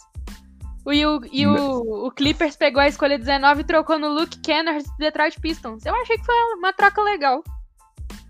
[0.88, 4.84] E, o, e o, o, Clippers pegou a escolha 19 e trocou no Luke Kennard
[4.84, 5.86] do Detroit Pistons.
[5.86, 7.44] Eu achei que foi uma troca legal.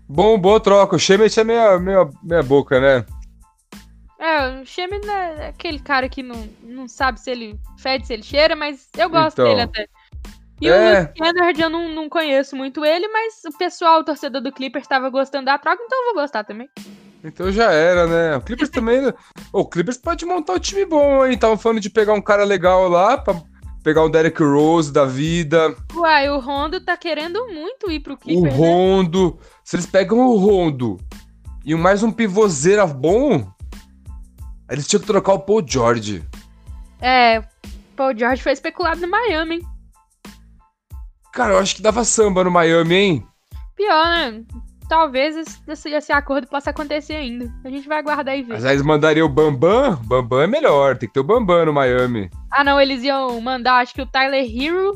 [0.08, 0.96] Bom, boa troca.
[0.96, 3.06] O Shemet é meia, meia, meia boca, né?
[4.18, 8.22] É, o Shemet é aquele cara que não, não sabe se ele fede, se ele
[8.22, 9.88] cheira, mas eu gosto então, dele até.
[10.62, 11.02] E é...
[11.02, 14.84] o Kennard eu não, não conheço muito ele, mas o pessoal, o torcedor do Clippers,
[14.84, 16.70] estava gostando da troca, então eu vou gostar também.
[17.24, 18.36] Então já era, né?
[18.36, 19.12] O Clippers também.
[19.52, 21.36] o Clippers pode montar um time bom, hein?
[21.36, 23.42] Tava falando de pegar um cara legal lá pra
[23.82, 25.74] pegar o Derek Rose da vida.
[25.96, 28.54] Uai, o Rondo tá querendo muito ir pro Clippers.
[28.54, 28.56] O né?
[28.56, 29.36] Rondo.
[29.40, 29.46] Né?
[29.64, 30.96] Se eles pegam o Rondo
[31.64, 33.52] e mais um pivôzeira bom,
[34.70, 36.22] eles tinham que trocar o Paul George.
[37.00, 37.42] É,
[37.96, 39.71] Paul George foi especulado no Miami, hein?
[41.32, 43.26] Cara, eu acho que dava samba no Miami, hein?
[43.74, 44.44] Pior, né?
[44.92, 45.34] talvez
[45.66, 47.50] esse, esse, acordo possa acontecer ainda.
[47.64, 48.52] A gente vai aguardar e ver.
[48.52, 49.96] Mas eles mandariam o Bambam?
[50.04, 52.28] Bambam é melhor, tem que ter o Bambam no Miami.
[52.50, 54.94] Ah, não, eles iam mandar, acho que o Tyler Hero,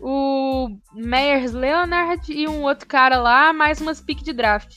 [0.00, 4.76] o Meyers Leonard e um outro cara lá, mais umas piques de draft.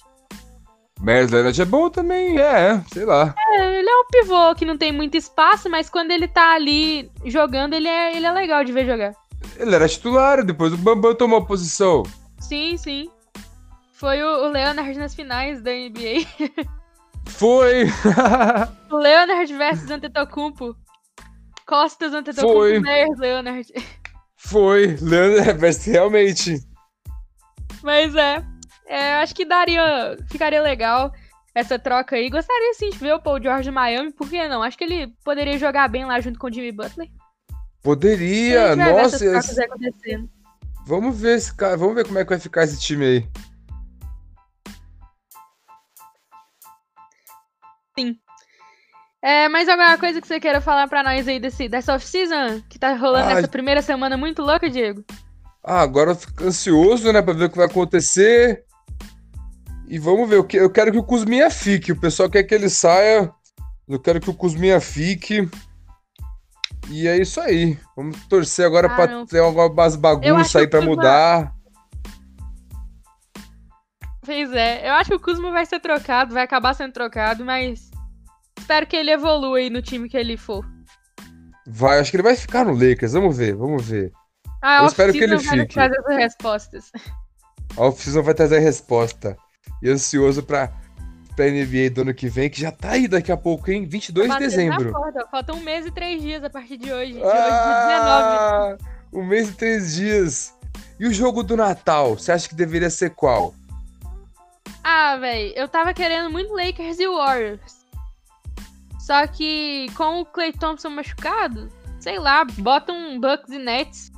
[0.99, 3.33] Meyers Leonard é bom também, é, sei lá.
[3.37, 7.09] É, ele é um pivô que não tem muito espaço, mas quando ele tá ali
[7.23, 9.13] jogando, ele é, ele é legal de ver jogar.
[9.61, 12.01] Ele era titular, depois o Bambam tomou a posição.
[12.39, 13.11] Sim, sim.
[13.93, 16.25] Foi o, Leonard nas finais da NBA.
[17.29, 17.85] Foi!
[18.89, 20.75] o Leonard versus Antetokounmpo.
[21.67, 22.79] Costas Antetokounmpo Foi.
[23.19, 23.73] Leonard.
[24.35, 26.57] Foi, Leonard versus realmente.
[27.83, 28.43] Mas é,
[28.87, 31.11] é, acho que daria, ficaria legal.
[31.53, 32.31] essa troca aí.
[32.31, 34.63] Gostaria sim de ver o Paul George Miami, por que não?
[34.63, 37.07] Acho que ele poderia jogar bem lá junto com o Jimmy Butler.
[37.81, 39.17] Poderia, nossa.
[40.85, 43.29] Vamos ver esse cara, vamos ver como é que vai ficar esse time aí.
[47.97, 48.17] Sim.
[49.21, 52.79] É, mais alguma coisa que você queira falar pra nós aí desse, dessa off-season que
[52.79, 55.03] tá rolando ah, nessa primeira semana muito louca, Diego?
[55.63, 58.63] Ah, agora eu fico ansioso, né, pra ver o que vai acontecer.
[59.87, 61.91] E vamos ver, eu quero que o Cusminha fique.
[61.91, 63.31] O pessoal quer que ele saia.
[63.87, 65.47] Eu quero que o Cusminha fique.
[66.91, 67.79] E é isso aí.
[67.95, 69.25] Vamos torcer agora ah, pra não.
[69.25, 70.95] ter algumas bagunças aí pra Kuzma...
[70.95, 71.55] mudar.
[74.23, 77.89] Pois é, eu acho que o Kuzma vai ser trocado, vai acabar sendo trocado, mas
[78.59, 80.63] espero que ele evolua aí no time que ele for.
[81.65, 84.11] Vai, acho que ele vai ficar no Lakers, vamos ver, vamos ver.
[84.61, 85.73] Ah, eu espero que ele vai fique.
[85.73, 86.91] trazer as respostas.
[87.75, 89.35] A off-season vai trazer a resposta.
[89.81, 90.71] E ansioso pra,
[91.35, 93.85] pra NBA do ano que vem, que já tá aí daqui a pouco, hein?
[93.85, 94.91] 22 tá de dezembro.
[94.91, 97.13] Porta, falta um mês e três dias a partir de hoje.
[97.13, 98.91] De ah, hoje, 19.
[99.13, 100.53] Um mês e três dias.
[100.99, 103.53] E o jogo do Natal, você acha que deveria ser qual?
[104.83, 107.81] Ah, velho, eu tava querendo muito Lakers e Warriors.
[108.99, 111.69] Só que com o Clay Thompson machucado,
[111.99, 114.11] sei lá, bota um Bucks e Nets.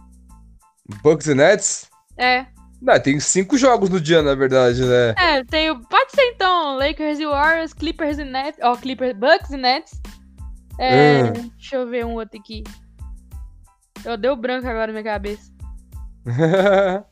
[1.01, 1.89] Bucks e Nets?
[2.18, 2.45] É.
[2.84, 5.15] Não, tem cinco jogos no dia, na verdade, né?
[5.17, 5.79] É, tem o...
[5.79, 8.59] Pode ser então, Lakers e Warriors, Clippers e Nets.
[8.61, 10.01] Ó, Clippers, Bucks e Nets.
[10.77, 11.49] É, hum.
[11.57, 12.61] Deixa eu ver um outro aqui.
[14.03, 15.49] Eu dei o branco agora na minha cabeça.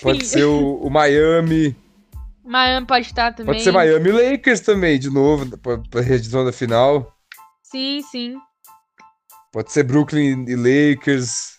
[0.00, 1.76] Pode ser o, o Miami.
[2.42, 3.54] Miami pode estar também.
[3.54, 7.16] Pode ser Miami Lakers também, de novo, pra, pra reedição da final.
[7.62, 8.34] Sim, sim.
[9.52, 11.51] Pode ser Brooklyn e Lakers.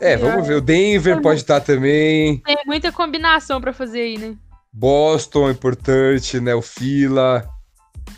[0.00, 0.54] É, vamos ver.
[0.54, 2.38] O Denver pode estar também.
[2.38, 4.36] Tem muita combinação para fazer aí, né?
[4.72, 6.54] Boston é importante, né?
[6.54, 7.48] O Fila.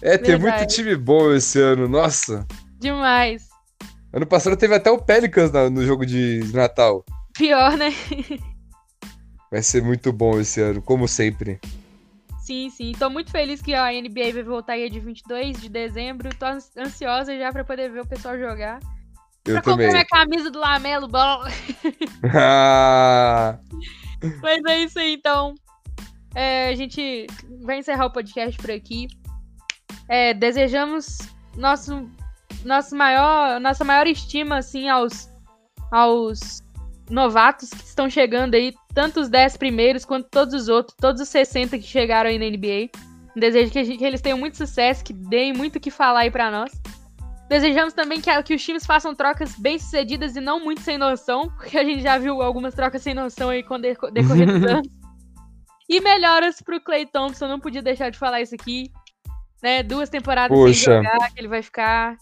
[0.02, 0.22] É, Verdade.
[0.24, 2.46] tem muito time bom esse ano, nossa.
[2.78, 3.48] Demais.
[4.12, 7.04] Ano passado teve até o Pelicans no jogo de Natal.
[7.34, 7.92] Pior, né?
[9.50, 11.60] Vai ser muito bom esse ano, como sempre.
[12.40, 12.92] Sim, sim.
[12.98, 16.30] Tô muito feliz que a NBA vai voltar aí de 22 de dezembro.
[16.34, 16.46] Tô
[16.80, 18.80] ansiosa já para poder ver o pessoal jogar.
[19.48, 19.86] Eu pra também.
[19.86, 21.42] comprar minha camisa do Lamelo Ball.
[22.34, 23.58] ah.
[24.42, 25.54] Mas é isso aí, então.
[26.34, 27.26] É, a gente
[27.62, 29.08] vai encerrar o podcast por aqui.
[30.08, 31.18] É, desejamos
[31.56, 32.08] nosso,
[32.64, 35.28] nosso maior, nossa maior estima assim aos,
[35.90, 36.62] aos
[37.10, 41.28] novatos que estão chegando aí, tanto os 10 primeiros quanto todos os outros, todos os
[41.28, 42.90] 60 que chegaram aí na NBA.
[43.34, 46.30] Desejo que, gente, que eles tenham muito sucesso, que deem muito o que falar aí
[46.30, 46.72] pra nós.
[47.48, 51.48] Desejamos também que, que os times façam trocas bem sucedidas e não muito sem noção,
[51.56, 54.88] porque a gente já viu algumas trocas sem noção aí com decorrer dos anos.
[55.88, 58.92] E melhoras pro Clay Thompson, não podia deixar de falar isso aqui.
[59.62, 59.82] Né?
[59.82, 60.74] Duas temporadas Puxa.
[60.74, 62.16] sem jogar, que ele vai ficar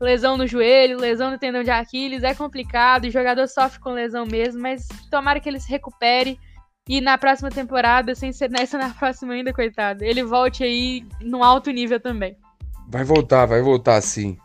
[0.00, 4.26] lesão no joelho, lesão no tendão de Aquiles, é complicado, o jogador sofre com lesão
[4.26, 6.38] mesmo, mas tomara que ele se recupere
[6.88, 11.42] e na próxima temporada, sem ser nessa na próxima ainda, coitado, ele volte aí no
[11.42, 12.36] alto nível também.
[12.88, 14.36] Vai voltar, vai voltar sim.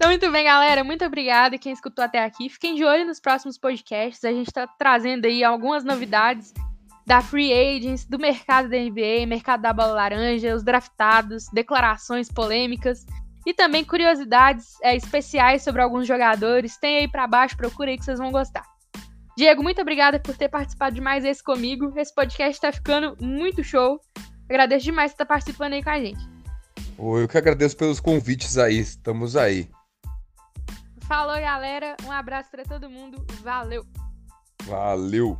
[0.00, 0.82] Então, muito bem, galera.
[0.82, 2.48] Muito obrigada quem escutou até aqui.
[2.48, 4.24] Fiquem de olho nos próximos podcasts.
[4.24, 6.54] A gente está trazendo aí algumas novidades
[7.06, 13.04] da Free Agents, do mercado da NBA, mercado da bola laranja, os draftados, declarações polêmicas.
[13.46, 16.78] E também curiosidades é, especiais sobre alguns jogadores.
[16.78, 18.64] Tem aí para baixo, procura aí que vocês vão gostar.
[19.36, 21.92] Diego, muito obrigada por ter participado de mais esse comigo.
[21.94, 24.00] Esse podcast está ficando muito show.
[24.48, 26.26] Agradeço demais por estar participando aí com a gente.
[26.98, 28.78] Eu que agradeço pelos convites aí.
[28.78, 29.68] Estamos aí.
[31.10, 31.96] Falou, galera.
[32.06, 33.26] Um abraço para todo mundo.
[33.42, 33.84] Valeu.
[34.62, 35.36] Valeu.